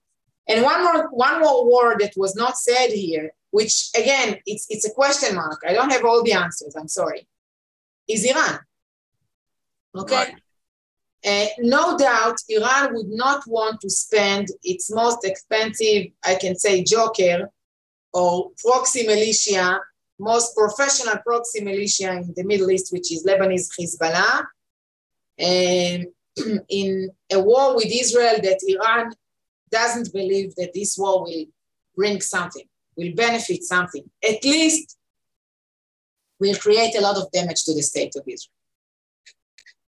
And 0.48 0.64
one 0.64 0.84
more, 0.84 1.10
one 1.10 1.40
more 1.42 1.72
word 1.72 2.00
that 2.00 2.14
was 2.16 2.36
not 2.36 2.58
said 2.58 2.90
here, 2.90 3.32
which 3.52 3.90
again, 3.98 4.38
it's, 4.46 4.68
it's 4.70 4.86
a 4.86 4.92
question 4.92 5.36
mark. 5.36 5.62
I 5.68 5.74
don't 5.74 5.92
have 5.92 6.06
all 6.06 6.24
the 6.24 6.34
answers, 6.34 6.76
I'm 6.76 6.88
sorry, 6.88 7.28
is 8.08 8.26
Iran. 8.26 8.60
Okay? 9.96 10.16
Right. 10.16 10.36
Uh, 11.26 11.48
no 11.60 11.98
doubt, 11.98 12.36
Iran 12.50 12.94
would 12.94 13.10
not 13.10 13.44
want 13.48 13.82
to 13.82 13.90
spend 13.90 14.50
its 14.64 14.92
most 14.92 15.26
expensive, 15.26 16.08
I 16.24 16.36
can 16.36 16.56
say, 16.56 16.84
joker 16.84 17.50
or 18.14 18.52
proxy 18.64 19.08
militia, 19.08 19.80
most 20.20 20.56
professional 20.56 21.18
proxy 21.26 21.64
militia 21.64 22.12
in 22.12 22.34
the 22.36 22.44
Middle 22.44 22.70
East, 22.70 22.94
which 22.94 23.12
is 23.12 23.26
Lebanese 23.26 23.70
Hezbollah, 23.78 24.46
and 25.40 26.08
in 26.70 27.10
a 27.32 27.40
war 27.40 27.76
with 27.76 27.88
Israel 27.88 28.36
that 28.42 28.60
Iran 28.68 29.14
doesn't 29.72 30.14
believe 30.14 30.56
that 30.56 30.74
this 30.74 30.98
war 30.98 31.24
will 31.24 31.46
bring 31.96 32.22
something, 32.22 32.68
will 32.98 33.14
benefit 33.14 33.64
something. 33.64 34.10
At 34.24 34.44
least 34.44 34.98
will 36.40 36.56
create 36.56 36.96
a 36.96 37.02
lot 37.02 37.18
of 37.18 37.32
damage 37.32 37.64
to 37.64 37.74
the 37.74 37.82
state 37.82 38.16
of 38.16 38.24
Israel. 38.28 38.52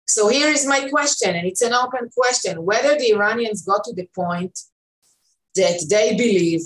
So 0.06 0.28
here 0.28 0.50
is 0.50 0.66
my 0.68 0.90
question, 0.90 1.36
and 1.36 1.48
it's 1.48 1.62
an 1.62 1.74
open 1.74 2.10
question 2.16 2.66
whether 2.66 2.98
the 2.98 3.12
Iranians 3.12 3.64
got 3.64 3.84
to 3.86 3.94
the 3.94 4.10
point 4.14 4.60
that 5.56 5.86
they 5.90 6.16
believe 6.16 6.62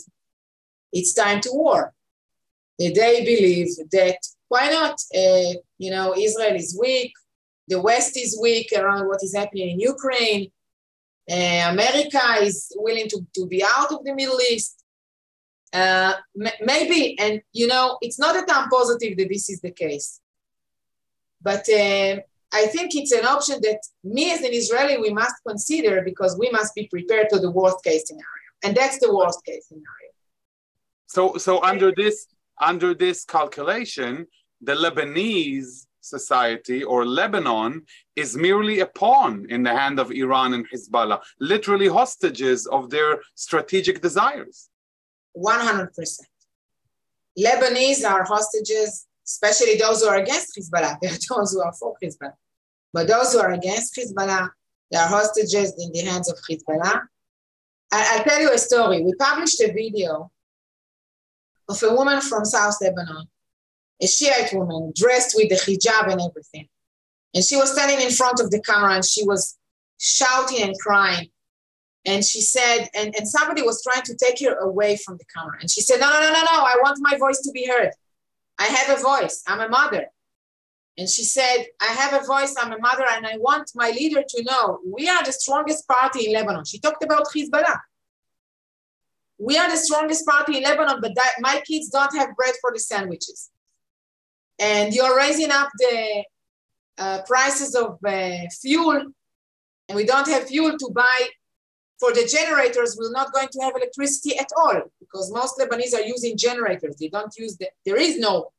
it's 0.91 1.13
time 1.13 1.41
to 1.41 1.49
war. 1.51 1.93
That 2.79 2.95
they 2.95 3.23
believe 3.23 3.69
that 3.91 4.17
why 4.47 4.69
not? 4.69 4.95
Uh, 5.15 5.59
you 5.77 5.91
know, 5.91 6.15
Israel 6.17 6.55
is 6.55 6.77
weak, 6.79 7.13
the 7.67 7.81
West 7.81 8.17
is 8.17 8.39
weak 8.41 8.71
around 8.75 9.07
what 9.07 9.23
is 9.23 9.35
happening 9.35 9.69
in 9.71 9.79
Ukraine. 9.79 10.51
Uh, 11.29 11.69
America 11.69 12.21
is 12.41 12.71
willing 12.75 13.07
to, 13.09 13.25
to 13.33 13.47
be 13.47 13.63
out 13.63 13.91
of 13.91 14.03
the 14.03 14.13
Middle 14.13 14.39
East. 14.41 14.83
Uh, 15.73 16.13
m- 16.39 16.59
maybe, 16.61 17.17
and 17.19 17.41
you 17.51 17.67
know, 17.67 17.97
it's 18.01 18.19
not 18.19 18.33
that 18.33 18.55
I'm 18.55 18.69
positive 18.69 19.17
that 19.17 19.29
this 19.29 19.49
is 19.49 19.59
the 19.61 19.71
case, 19.71 20.21
but 21.41 21.67
uh, 21.69 22.17
I 22.53 22.67
think 22.67 22.95
it's 22.95 23.11
an 23.11 23.25
option 23.25 23.59
that 23.63 23.79
me 24.03 24.31
as 24.31 24.41
an 24.41 24.53
Israeli 24.53 24.97
we 24.97 25.09
must 25.09 25.35
consider 25.45 26.01
because 26.03 26.37
we 26.37 26.49
must 26.51 26.75
be 26.75 26.87
prepared 26.87 27.29
to 27.31 27.39
the 27.39 27.51
worst 27.51 27.83
case 27.83 28.07
scenario, 28.07 28.49
and 28.63 28.77
that's 28.77 28.99
the 28.99 29.13
worst 29.13 29.43
case 29.43 29.67
scenario. 29.67 30.11
So, 31.07 31.37
so 31.37 31.61
under 31.63 31.91
this 31.91 32.27
under 32.61 32.93
this 32.93 33.25
calculation, 33.25 34.27
the 34.61 34.75
Lebanese 34.75 35.87
society 36.05 36.83
or 36.83 37.05
Lebanon 37.05 37.83
is 38.15 38.37
merely 38.37 38.79
a 38.79 38.85
pawn 38.85 39.45
in 39.49 39.63
the 39.63 39.71
hand 39.71 39.99
of 39.99 40.11
Iran 40.11 40.53
and 40.53 40.65
Hezbollah, 40.69 41.21
literally 41.39 41.87
hostages 41.87 42.65
of 42.67 42.89
their 42.89 43.21
strategic 43.35 44.01
desires. 44.01 44.69
100%. 45.37 45.89
Lebanese 47.37 48.09
are 48.09 48.23
hostages, 48.23 49.07
especially 49.25 49.75
those 49.75 50.01
who 50.01 50.07
are 50.07 50.17
against 50.17 50.57
Hezbollah. 50.57 50.97
There 51.01 51.11
are 51.11 51.37
those 51.37 51.53
who 51.53 51.61
are 51.61 51.73
for 51.73 51.95
Hezbollah. 52.01 52.33
But 52.93 53.07
those 53.07 53.33
who 53.33 53.39
are 53.39 53.51
against 53.51 53.95
Hezbollah, 53.95 54.49
they 54.91 54.97
are 54.97 55.07
hostages 55.07 55.73
in 55.77 55.91
the 55.91 56.09
hands 56.09 56.31
of 56.31 56.37
Hezbollah. 56.49 57.01
I, 57.91 58.17
will 58.17 58.23
tell 58.23 58.41
you 58.41 58.53
a 58.53 58.57
story. 58.57 59.03
We 59.03 59.13
published 59.15 59.59
a 59.61 59.71
video 59.71 60.31
of 61.67 61.81
a 61.83 61.93
woman 61.93 62.21
from 62.21 62.45
South 62.45 62.75
Lebanon 62.81 63.27
a 64.01 64.07
Shiite 64.07 64.53
woman 64.53 64.91
dressed 64.95 65.35
with 65.35 65.49
the 65.49 65.55
hijab 65.55 66.11
and 66.11 66.21
everything. 66.21 66.67
And 67.33 67.43
she 67.43 67.55
was 67.55 67.71
standing 67.73 68.01
in 68.05 68.11
front 68.11 68.39
of 68.39 68.51
the 68.51 68.61
camera 68.61 68.93
and 68.93 69.05
she 69.05 69.25
was 69.25 69.57
shouting 69.99 70.61
and 70.63 70.79
crying. 70.79 71.29
And 72.05 72.23
she 72.23 72.41
said, 72.41 72.87
and, 72.93 73.15
and 73.15 73.27
somebody 73.27 73.61
was 73.61 73.83
trying 73.83 74.03
to 74.03 74.15
take 74.15 74.39
her 74.41 74.55
away 74.55 74.97
from 74.97 75.17
the 75.17 75.25
camera. 75.35 75.57
And 75.59 75.69
she 75.69 75.81
said, 75.81 75.99
No, 75.99 76.09
no, 76.09 76.19
no, 76.19 76.31
no, 76.31 76.41
no, 76.41 76.61
I 76.61 76.77
want 76.83 76.99
my 77.01 77.17
voice 77.17 77.39
to 77.41 77.51
be 77.51 77.67
heard. 77.67 77.91
I 78.59 78.65
have 78.65 78.97
a 78.97 79.01
voice. 79.01 79.43
I'm 79.47 79.59
a 79.59 79.67
mother. 79.67 80.07
And 80.97 81.09
she 81.09 81.23
said, 81.23 81.65
I 81.81 81.87
have 81.87 82.21
a 82.21 82.25
voice, 82.25 82.55
I'm 82.57 82.71
a 82.71 82.79
mother, 82.79 83.03
and 83.11 83.27
I 83.27 83.35
want 83.37 83.69
my 83.75 83.89
leader 83.89 84.23
to 84.25 84.43
know 84.43 84.79
we 84.89 85.09
are 85.09 85.25
the 85.25 85.33
strongest 85.33 85.85
party 85.89 86.27
in 86.27 86.33
Lebanon. 86.33 86.63
She 86.63 86.79
talked 86.79 87.03
about 87.03 87.25
Hezbollah. 87.35 87.79
We 89.37 89.57
are 89.57 89.69
the 89.69 89.75
strongest 89.75 90.25
party 90.25 90.55
in 90.57 90.63
Lebanon, 90.63 91.01
but 91.01 91.13
that, 91.15 91.33
my 91.41 91.61
kids 91.67 91.89
don't 91.89 92.15
have 92.15 92.33
bread 92.37 92.53
for 92.61 92.71
the 92.73 92.79
sandwiches 92.79 93.49
and 94.59 94.93
you're 94.93 95.15
raising 95.15 95.51
up 95.51 95.69
the 95.77 96.23
uh, 96.97 97.21
prices 97.27 97.75
of 97.75 97.97
uh, 98.05 98.47
fuel, 98.61 99.01
and 99.89 99.95
we 99.95 100.05
don't 100.05 100.27
have 100.27 100.47
fuel 100.47 100.77
to 100.77 100.91
buy 100.93 101.27
for 101.99 102.11
the 102.13 102.25
generators, 102.25 102.97
we're 102.99 103.11
not 103.11 103.31
going 103.33 103.47
to 103.51 103.59
have 103.61 103.73
electricity 103.75 104.37
at 104.37 104.49
all 104.57 104.81
because 104.99 105.31
most 105.31 105.57
Lebanese 105.57 105.93
are 105.93 106.01
using 106.01 106.37
generators. 106.37 106.97
They 106.97 107.07
don't 107.07 107.33
use 107.37 107.57
the, 107.57 107.69
there 107.85 107.97
is 107.97 108.17
no, 108.19 108.51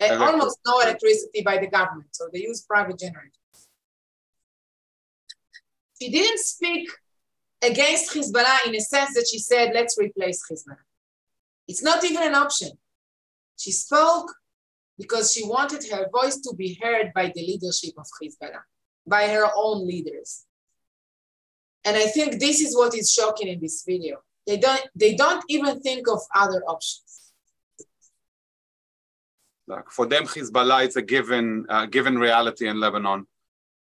uh, 0.00 0.16
almost 0.20 0.58
no 0.66 0.80
electricity 0.80 1.42
by 1.42 1.58
the 1.58 1.68
government. 1.68 2.08
So 2.12 2.28
they 2.32 2.40
use 2.40 2.62
private 2.62 2.98
generators. 2.98 3.32
She 6.00 6.10
didn't 6.10 6.40
speak 6.40 6.88
against 7.62 8.14
Hezbollah 8.14 8.66
in 8.66 8.74
a 8.74 8.80
sense 8.80 9.14
that 9.14 9.28
she 9.30 9.38
said, 9.38 9.72
let's 9.74 9.96
replace 9.98 10.42
Hezbollah. 10.50 10.78
It's 11.68 11.82
not 11.82 12.02
even 12.04 12.22
an 12.22 12.34
option. 12.34 12.70
She 13.56 13.70
spoke 13.70 14.32
because 15.00 15.32
she 15.32 15.42
wanted 15.44 15.82
her 15.90 16.06
voice 16.12 16.36
to 16.36 16.54
be 16.54 16.78
heard 16.82 17.12
by 17.14 17.32
the 17.34 17.40
leadership 17.40 17.94
of 17.96 18.06
Hezbollah, 18.22 18.64
by 19.06 19.28
her 19.28 19.46
own 19.56 19.86
leaders. 19.86 20.44
And 21.86 21.96
I 21.96 22.06
think 22.06 22.38
this 22.38 22.60
is 22.60 22.76
what 22.76 22.94
is 22.94 23.10
shocking 23.10 23.48
in 23.48 23.60
this 23.60 23.82
video. 23.86 24.18
They 24.46 24.58
don't, 24.58 24.82
they 24.94 25.14
don't 25.14 25.42
even 25.48 25.80
think 25.80 26.06
of 26.08 26.20
other 26.34 26.62
options. 26.66 27.32
Like 29.66 29.90
for 29.90 30.04
them, 30.06 30.24
Hezbollah 30.24 30.86
is 30.88 30.96
a 30.96 31.02
given, 31.02 31.64
uh, 31.70 31.86
given 31.86 32.18
reality 32.18 32.68
in 32.68 32.78
Lebanon. 32.78 33.26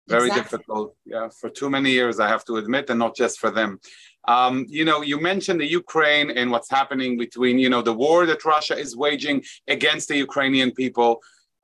Very 0.08 0.28
exactly. 0.28 0.58
difficult. 0.58 0.96
Yeah, 1.04 1.28
for 1.40 1.50
too 1.50 1.70
many 1.70 1.90
years, 1.90 2.18
I 2.18 2.28
have 2.28 2.44
to 2.46 2.56
admit, 2.56 2.90
and 2.90 2.98
not 2.98 3.14
just 3.14 3.38
for 3.38 3.50
them. 3.50 3.80
Um, 4.26 4.66
you 4.68 4.84
know, 4.84 5.02
you 5.02 5.20
mentioned 5.20 5.60
the 5.60 5.70
Ukraine 5.82 6.30
and 6.30 6.50
what's 6.50 6.70
happening 6.70 7.16
between, 7.16 7.58
you 7.58 7.70
know, 7.70 7.82
the 7.82 7.94
war 7.94 8.26
that 8.26 8.44
Russia 8.44 8.76
is 8.76 8.96
waging 8.96 9.44
against 9.68 10.08
the 10.08 10.16
Ukrainian 10.16 10.70
people. 10.72 11.10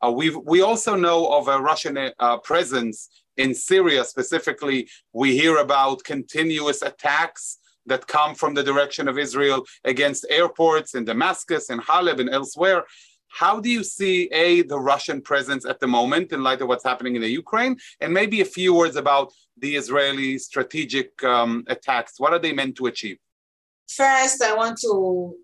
Uh, 0.03 0.11
we 0.11 0.27
we 0.53 0.61
also 0.63 0.93
know 0.97 1.21
of 1.39 1.49
a 1.49 1.61
Russian 1.71 1.97
uh, 1.99 2.39
presence 2.39 2.97
in 3.37 3.55
Syria 3.55 4.03
specifically. 4.05 4.89
We 5.13 5.29
hear 5.43 5.57
about 5.59 6.05
continuous 6.05 6.81
attacks 6.83 7.59
that 7.87 8.07
come 8.07 8.35
from 8.35 8.55
the 8.55 8.63
direction 8.63 9.09
of 9.09 9.19
Israel 9.19 9.65
against 9.85 10.27
airports 10.31 10.95
in 10.95 11.05
Damascus 11.05 11.71
and 11.71 11.81
Haleb 11.83 12.19
and 12.21 12.31
elsewhere. 12.31 12.85
How 13.35 13.59
do 13.59 13.69
you 13.69 13.83
see 13.83 14.29
a 14.33 14.63
the 14.63 14.79
Russian 14.79 15.21
presence 15.21 15.65
at 15.67 15.81
the 15.81 15.89
moment 15.89 16.33
in 16.33 16.45
light 16.45 16.61
of 16.63 16.69
what's 16.69 16.85
happening 16.85 17.17
in 17.17 17.23
the 17.23 17.35
Ukraine, 17.45 17.77
and 18.01 18.15
maybe 18.15 18.41
a 18.41 18.45
few 18.45 18.73
words 18.73 18.95
about 18.95 19.33
the 19.59 19.75
Israeli 19.75 20.39
strategic 20.39 21.09
um, 21.25 21.65
attacks? 21.67 22.13
What 22.19 22.33
are 22.33 22.39
they 22.39 22.53
meant 22.53 22.77
to 22.77 22.87
achieve? 22.87 23.19
First, 23.89 24.41
I 24.41 24.55
want 24.55 24.79
to 24.83 25.35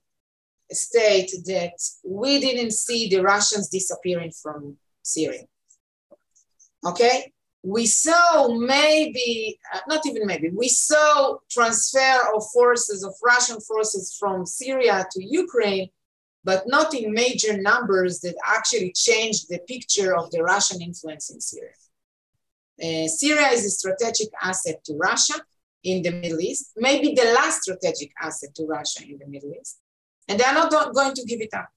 state 0.70 1.33
that 1.46 1.76
we 2.05 2.38
didn't 2.38 2.74
see 2.74 3.09
the 3.09 3.22
Russians 3.22 3.68
disappearing 3.68 4.33
from 4.40 4.76
Syria. 5.03 5.42
Okay, 6.87 7.33
we 7.64 7.87
saw 7.87 8.55
maybe 8.57 9.59
uh, 9.74 9.81
not 9.88 10.07
even 10.07 10.26
maybe 10.26 10.48
we 10.50 10.68
saw 10.68 11.38
transfer 11.50 12.16
of 12.37 12.44
forces 12.55 13.03
of 13.03 13.14
Russian 13.20 13.61
forces 13.61 14.16
from 14.16 14.46
Syria 14.46 15.07
to 15.11 15.24
Ukraine 15.24 15.90
but 16.42 16.64
not 16.66 16.94
in 16.94 17.12
major 17.12 17.61
numbers 17.61 18.20
that 18.20 18.35
actually 18.46 18.92
changed 18.92 19.48
the 19.48 19.59
picture 19.68 20.16
of 20.16 20.31
the 20.31 20.42
Russian 20.42 20.81
influence 20.81 21.31
in 21.31 21.40
Syria. 21.40 21.72
Uh, 22.83 23.07
Syria 23.09 23.48
is 23.48 23.66
a 23.66 23.70
strategic 23.70 24.29
asset 24.42 24.83
to 24.85 24.94
Russia 24.96 25.35
in 25.85 26.03
the 26.03 26.11
Middle 26.11 26.40
East, 26.40 26.72
maybe 26.76 27.14
the 27.14 27.33
last 27.35 27.62
strategic 27.62 28.12
asset 28.20 28.55
to 28.55 28.64
Russia 28.64 29.03
in 29.03 29.18
the 29.18 29.26
Middle 29.26 29.53
East. 29.61 29.79
And 30.29 30.38
they're 30.38 30.55
not 30.55 30.70
going 30.70 31.14
to 31.14 31.24
give 31.24 31.40
it 31.40 31.53
up. 31.53 31.68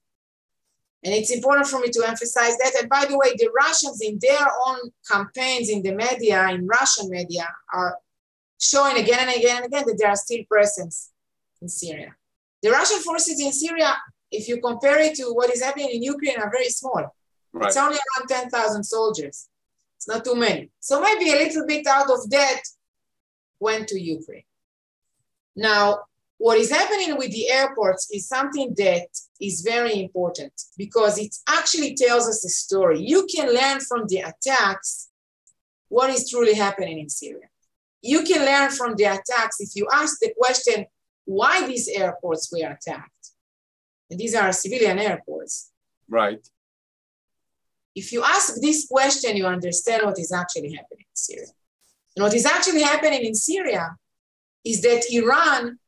And 1.04 1.14
it's 1.14 1.32
important 1.32 1.68
for 1.68 1.80
me 1.80 1.90
to 1.90 2.04
emphasize 2.08 2.56
that. 2.58 2.74
And 2.80 2.90
by 2.90 3.06
the 3.06 3.18
way, 3.18 3.34
the 3.36 3.50
Russians 3.54 4.00
in 4.02 4.18
their 4.22 4.48
own 4.66 4.78
campaigns 5.10 5.70
in 5.70 5.82
the 5.84 5.94
media, 5.94 6.48
in 6.50 6.66
Russian 6.66 7.10
media, 7.10 7.48
are 7.74 7.98
showing 8.60 8.98
again 8.98 9.28
and 9.28 9.38
again 9.38 9.58
and 9.58 9.66
again 9.66 9.84
that 9.86 9.98
there 10.00 10.10
are 10.10 10.16
still 10.16 10.44
presence 10.50 11.12
in 11.62 11.68
Syria. 11.68 12.16
The 12.62 12.72
Russian 12.72 13.00
forces 13.00 13.42
in 13.42 13.52
Syria 13.52 13.94
if 14.34 14.48
you 14.48 14.60
compare 14.60 15.00
it 15.00 15.16
to 15.16 15.26
what 15.34 15.54
is 15.54 15.64
happening 15.64 15.92
in 15.92 16.04
Ukraine, 16.04 16.40
are 16.40 16.52
very 16.52 16.70
small. 16.70 17.04
Right. 17.54 17.68
It's 17.68 17.78
only 17.78 17.98
around 17.98 18.28
10,000 18.28 18.84
soldiers. 18.84 19.48
It's 19.98 20.08
not 20.08 20.26
too 20.26 20.36
many. 20.36 20.72
So 20.80 21.00
maybe 21.00 21.32
a 21.32 21.36
little 21.36 21.66
bit 21.66 21.86
out 21.88 22.10
of 22.10 22.30
that 22.32 22.62
went 23.60 23.88
to 23.90 24.00
Ukraine. 24.00 24.44
Now, 25.56 25.86
what 26.38 26.58
is 26.58 26.72
happening 26.72 27.18
with 27.18 27.32
the 27.32 27.50
airports 27.50 28.10
is 28.12 28.28
something 28.28 28.74
that 28.78 29.08
is 29.40 29.62
very 29.62 30.02
important 30.02 30.54
because 30.78 31.18
it 31.18 31.34
actually 31.48 31.96
tells 31.96 32.28
us 32.28 32.44
a 32.44 32.50
story. 32.50 33.00
You 33.00 33.28
can 33.34 33.54
learn 33.54 33.80
from 33.80 34.08
the 34.08 34.20
attacks 34.32 35.10
what 35.88 36.10
is 36.10 36.30
truly 36.30 36.56
happening 36.56 37.00
in 37.00 37.08
Syria. 37.08 37.48
You 38.02 38.24
can 38.24 38.44
learn 38.44 38.72
from 38.72 38.96
the 38.96 39.06
attacks 39.06 39.62
if 39.62 39.76
you 39.76 39.88
ask 39.94 40.20
the 40.20 40.34
question, 40.38 40.86
why 41.26 41.66
these 41.66 41.88
airports 41.88 42.52
were 42.52 42.68
attacked. 42.68 43.13
And 44.14 44.20
these 44.20 44.36
are 44.36 44.52
civilian 44.52 45.00
airports. 45.00 45.72
Right. 46.08 46.48
If 47.96 48.12
you 48.12 48.24
ask 48.24 48.62
this 48.62 48.86
question, 48.86 49.36
you 49.36 49.48
understand 49.48 50.04
what 50.06 50.20
is 50.20 50.32
actually 50.32 50.72
happening 50.74 51.08
in 51.10 51.16
Syria. 51.16 51.48
And 52.16 52.22
what 52.24 52.36
is 52.36 52.46
actually 52.46 52.84
happening 52.84 53.26
in 53.26 53.34
Syria 53.34 53.98
is 54.64 54.84
that 54.84 55.02
Iran 55.12 55.80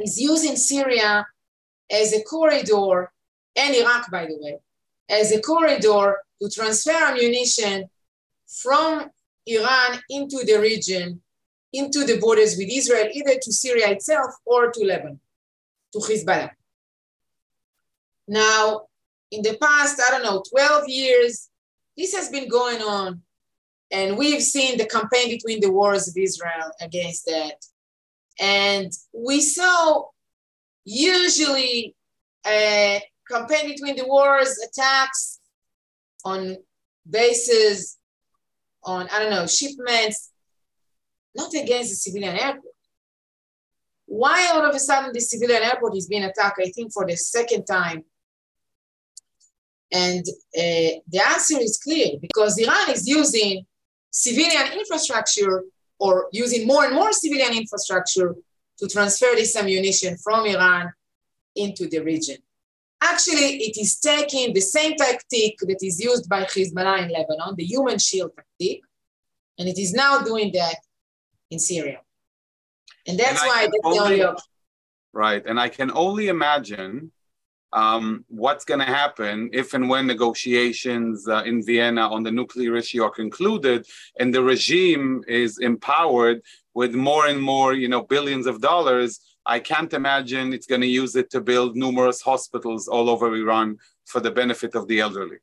is 0.00 0.20
using 0.20 0.56
Syria 0.56 1.28
as 1.88 2.12
a 2.12 2.24
corridor, 2.24 3.12
and 3.54 3.72
Iraq, 3.72 4.10
by 4.10 4.26
the 4.26 4.36
way, 4.40 4.58
as 5.08 5.30
a 5.30 5.40
corridor 5.40 6.16
to 6.42 6.50
transfer 6.50 6.90
ammunition 6.90 7.88
from 8.48 9.10
Iran 9.46 10.00
into 10.10 10.44
the 10.44 10.58
region, 10.58 11.22
into 11.72 12.04
the 12.04 12.18
borders 12.18 12.56
with 12.56 12.68
Israel, 12.68 13.08
either 13.12 13.36
to 13.40 13.52
Syria 13.52 13.90
itself 13.90 14.34
or 14.44 14.72
to 14.72 14.80
Lebanon, 14.84 15.20
to 15.92 16.00
Hezbollah. 16.00 16.57
Now, 18.28 18.82
in 19.30 19.42
the 19.42 19.56
past, 19.60 20.00
I 20.00 20.10
don't 20.10 20.22
know, 20.22 20.42
12 20.50 20.88
years, 20.88 21.48
this 21.96 22.14
has 22.14 22.28
been 22.28 22.48
going 22.48 22.80
on. 22.82 23.22
And 23.90 24.18
we've 24.18 24.42
seen 24.42 24.76
the 24.76 24.84
campaign 24.84 25.30
between 25.30 25.60
the 25.60 25.72
wars 25.72 26.08
of 26.08 26.14
Israel 26.16 26.70
against 26.80 27.24
that. 27.26 27.54
And 28.38 28.92
we 29.12 29.40
saw 29.40 30.04
usually 30.84 31.96
a 32.46 33.02
campaign 33.30 33.68
between 33.68 33.96
the 33.96 34.06
wars, 34.06 34.58
attacks 34.58 35.40
on 36.24 36.58
bases, 37.08 37.96
on, 38.84 39.08
I 39.10 39.20
don't 39.20 39.30
know, 39.30 39.46
shipments, 39.46 40.30
not 41.34 41.52
against 41.54 41.90
the 41.90 41.96
civilian 41.96 42.36
airport. 42.36 42.74
Why 44.06 44.50
all 44.52 44.64
of 44.64 44.74
a 44.74 44.78
sudden 44.78 45.12
the 45.12 45.20
civilian 45.20 45.62
airport 45.62 45.96
is 45.96 46.06
being 46.06 46.24
attacked, 46.24 46.60
I 46.62 46.70
think, 46.70 46.92
for 46.92 47.06
the 47.06 47.16
second 47.16 47.64
time? 47.64 48.04
And 49.92 50.24
uh, 50.28 51.00
the 51.08 51.22
answer 51.26 51.58
is 51.58 51.78
clear 51.82 52.18
because 52.20 52.58
Iran 52.58 52.90
is 52.90 53.08
using 53.08 53.64
civilian 54.10 54.72
infrastructure 54.78 55.64
or 55.98 56.28
using 56.32 56.66
more 56.66 56.84
and 56.84 56.94
more 56.94 57.12
civilian 57.12 57.56
infrastructure 57.56 58.34
to 58.78 58.88
transfer 58.88 59.34
this 59.34 59.56
ammunition 59.56 60.16
from 60.18 60.46
Iran 60.46 60.92
into 61.56 61.88
the 61.88 62.00
region. 62.00 62.36
Actually, 63.00 63.56
it 63.58 63.76
is 63.80 63.98
taking 63.98 64.52
the 64.52 64.60
same 64.60 64.96
tactic 64.96 65.56
that 65.60 65.78
is 65.82 66.00
used 66.00 66.28
by 66.28 66.44
Hezbollah 66.44 67.04
in 67.04 67.10
Lebanon, 67.10 67.54
the 67.56 67.64
human 67.64 67.98
shield 67.98 68.32
tactic, 68.34 68.80
and 69.58 69.68
it 69.68 69.78
is 69.78 69.92
now 69.92 70.20
doing 70.22 70.50
that 70.52 70.76
in 71.50 71.58
Syria. 71.58 72.00
And 73.06 73.18
that's 73.18 73.40
and 73.40 73.48
why 73.48 73.62
that's 73.62 73.78
only, 73.84 73.98
the 73.98 74.04
only 74.04 74.22
option. 74.22 74.44
Right. 75.12 75.46
And 75.46 75.58
I 75.58 75.68
can 75.68 75.90
only 75.92 76.28
imagine 76.28 77.12
um, 77.72 78.24
what's 78.28 78.64
going 78.64 78.80
to 78.80 78.86
happen 78.86 79.50
if 79.52 79.74
and 79.74 79.88
when 79.88 80.06
negotiations 80.06 81.28
uh, 81.28 81.42
in 81.44 81.64
Vienna 81.64 82.08
on 82.08 82.22
the 82.22 82.30
nuclear 82.30 82.76
issue 82.76 83.02
are 83.02 83.10
concluded 83.10 83.86
and 84.18 84.34
the 84.34 84.42
regime 84.42 85.22
is 85.28 85.58
empowered 85.58 86.40
with 86.74 86.94
more 86.94 87.26
and 87.26 87.40
more, 87.40 87.74
you 87.74 87.88
know, 87.88 88.02
billions 88.02 88.46
of 88.46 88.60
dollars. 88.60 89.20
I 89.44 89.58
can't 89.60 89.92
imagine 89.92 90.52
it's 90.52 90.66
going 90.66 90.80
to 90.82 90.86
use 90.86 91.16
it 91.16 91.30
to 91.30 91.40
build 91.40 91.76
numerous 91.76 92.20
hospitals 92.22 92.88
all 92.88 93.10
over 93.10 93.34
Iran 93.34 93.78
for 94.06 94.20
the 94.20 94.30
benefit 94.30 94.74
of 94.74 94.86
the 94.88 95.00
elderly. 95.00 95.38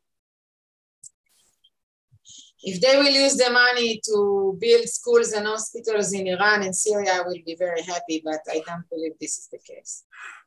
If 2.68 2.82
they 2.82 2.98
will 2.98 3.12
use 3.26 3.36
the 3.36 3.52
money 3.52 4.02
to 4.06 4.58
build 4.60 4.90
schools 4.90 5.34
and 5.34 5.46
hospitals 5.46 6.14
in 6.14 6.26
Iran 6.26 6.64
and 6.64 6.76
Syria, 6.76 7.12
I 7.14 7.22
will 7.22 7.38
be 7.46 7.56
very 7.60 7.84
happy, 7.84 8.24
but 8.26 8.40
I 8.50 8.62
don't 8.66 8.90
believe 8.90 9.12
this 9.22 9.38
is 9.38 9.48
the 9.52 9.60
case. 9.60 10.04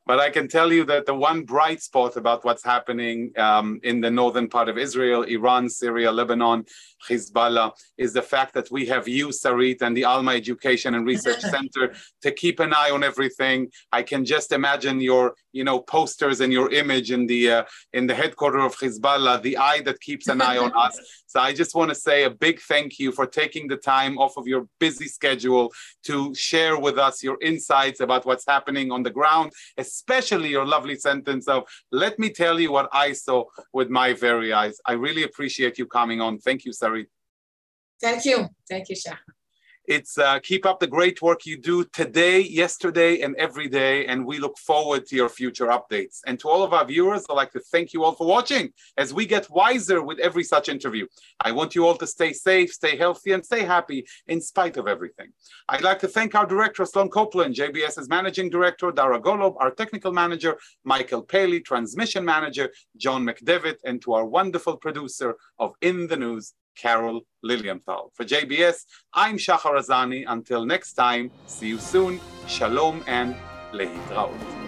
But 0.09 0.19
I 0.19 0.31
can 0.31 0.47
tell 0.47 0.73
you 0.73 0.85
that 0.85 1.05
the 1.05 1.13
one 1.13 1.43
bright 1.43 1.83
spot 1.83 2.17
about 2.17 2.43
what's 2.43 2.63
happening 2.63 3.31
um, 3.37 3.79
in 3.83 4.01
the 4.01 4.09
northern 4.09 4.49
part 4.49 4.67
of 4.67 4.75
Israel, 4.75 5.21
Iran, 5.21 5.69
Syria, 5.69 6.11
Lebanon, 6.11 6.65
Hezbollah, 7.07 7.73
is 7.95 8.11
the 8.11 8.23
fact 8.23 8.55
that 8.55 8.71
we 8.71 8.87
have 8.87 9.07
you, 9.07 9.27
Sarit, 9.27 9.83
and 9.83 9.95
the 9.95 10.05
Alma 10.05 10.31
Education 10.31 10.95
and 10.95 11.05
Research 11.05 11.41
Center 11.55 11.93
to 12.23 12.31
keep 12.31 12.59
an 12.59 12.73
eye 12.73 12.89
on 12.89 13.03
everything. 13.03 13.69
I 13.91 14.01
can 14.01 14.25
just 14.25 14.51
imagine 14.51 14.99
your, 14.99 15.35
you 15.51 15.63
know, 15.63 15.79
posters 15.79 16.41
and 16.41 16.51
your 16.53 16.71
image 16.71 17.11
in 17.11 17.25
the 17.25 17.51
uh, 17.51 17.63
in 17.93 18.07
the 18.07 18.15
headquarters 18.15 18.63
of 18.63 18.75
Hezbollah, 18.77 19.41
the 19.41 19.57
eye 19.57 19.81
that 19.81 19.99
keeps 19.99 20.27
an 20.27 20.41
eye 20.41 20.57
on 20.57 20.71
us. 20.75 20.99
So 21.29 21.39
I 21.39 21.53
just 21.53 21.75
want 21.75 21.89
to 21.89 21.95
say 21.95 22.23
a 22.23 22.29
big 22.31 22.59
thank 22.59 22.97
you 22.97 23.11
for 23.11 23.27
taking 23.27 23.67
the 23.67 23.77
time 23.77 24.17
off 24.17 24.35
of 24.35 24.47
your 24.47 24.67
busy 24.79 25.07
schedule 25.07 25.71
to 26.05 26.33
share 26.33 26.79
with 26.79 26.97
us 26.97 27.21
your 27.21 27.37
insights 27.39 27.99
about 27.99 28.25
what's 28.25 28.45
happening 28.47 28.91
on 28.91 29.03
the 29.03 29.11
ground, 29.11 29.51
especially 29.77 30.49
your 30.49 30.65
lovely 30.65 30.95
sentence 30.95 31.47
of, 31.47 31.65
let 31.91 32.17
me 32.17 32.31
tell 32.31 32.59
you 32.59 32.71
what 32.71 32.89
I 32.91 33.13
saw 33.13 33.43
with 33.73 33.91
my 33.91 34.13
very 34.13 34.51
eyes. 34.51 34.81
I 34.87 34.93
really 34.93 35.21
appreciate 35.21 35.77
you 35.77 35.85
coming 35.85 36.19
on. 36.19 36.39
Thank 36.39 36.65
you, 36.65 36.73
Sari. 36.73 37.05
Thank 38.01 38.25
you. 38.25 38.47
Thank 38.67 38.89
you, 38.89 38.95
Shah. 38.95 39.17
It's 39.89 40.19
uh, 40.19 40.37
keep 40.43 40.67
up 40.67 40.79
the 40.79 40.85
great 40.85 41.19
work 41.19 41.47
you 41.47 41.57
do 41.57 41.83
today, 41.83 42.41
yesterday, 42.41 43.21
and 43.21 43.35
every 43.37 43.67
day. 43.67 44.05
And 44.05 44.23
we 44.23 44.37
look 44.37 44.55
forward 44.59 45.07
to 45.07 45.15
your 45.15 45.29
future 45.29 45.65
updates. 45.65 46.19
And 46.27 46.39
to 46.41 46.47
all 46.47 46.61
of 46.61 46.73
our 46.73 46.85
viewers, 46.85 47.25
I'd 47.27 47.33
like 47.33 47.51
to 47.53 47.59
thank 47.59 47.91
you 47.91 48.03
all 48.03 48.11
for 48.11 48.27
watching 48.27 48.71
as 48.97 49.15
we 49.15 49.25
get 49.25 49.49
wiser 49.49 50.03
with 50.03 50.19
every 50.19 50.43
such 50.43 50.69
interview. 50.69 51.07
I 51.41 51.53
want 51.53 51.73
you 51.73 51.87
all 51.87 51.95
to 51.95 52.05
stay 52.05 52.33
safe, 52.33 52.71
stay 52.71 52.97
healthy, 52.97 53.31
and 53.31 53.43
stay 53.43 53.63
happy 53.63 54.05
in 54.27 54.41
spite 54.41 54.77
of 54.77 54.87
everything. 54.87 55.29
I'd 55.69 55.81
like 55.81 55.97
to 56.01 56.07
thank 56.07 56.35
our 56.35 56.45
director, 56.45 56.85
Sloan 56.85 57.09
Copeland, 57.09 57.55
JBS's 57.55 58.09
managing 58.09 58.51
director, 58.51 58.91
Dara 58.91 59.19
Golob, 59.19 59.55
our 59.59 59.71
technical 59.71 60.11
manager, 60.11 60.55
Michael 60.83 61.23
Paley, 61.23 61.61
transmission 61.61 62.23
manager, 62.23 62.69
John 62.97 63.25
McDevitt, 63.25 63.77
and 63.83 63.99
to 64.03 64.13
our 64.13 64.25
wonderful 64.27 64.77
producer 64.77 65.35
of 65.57 65.73
In 65.81 66.05
the 66.05 66.17
News, 66.17 66.53
Carol 66.75 67.21
Lilienthal. 67.43 68.11
For 68.13 68.25
JBS, 68.25 68.85
I'm 69.13 69.37
Shahar 69.37 69.75
Azani. 69.75 70.25
Until 70.27 70.65
next 70.65 70.93
time, 70.93 71.31
see 71.45 71.67
you 71.67 71.79
soon. 71.79 72.19
Shalom 72.47 73.03
and 73.07 73.35
lehitraot. 73.71 74.58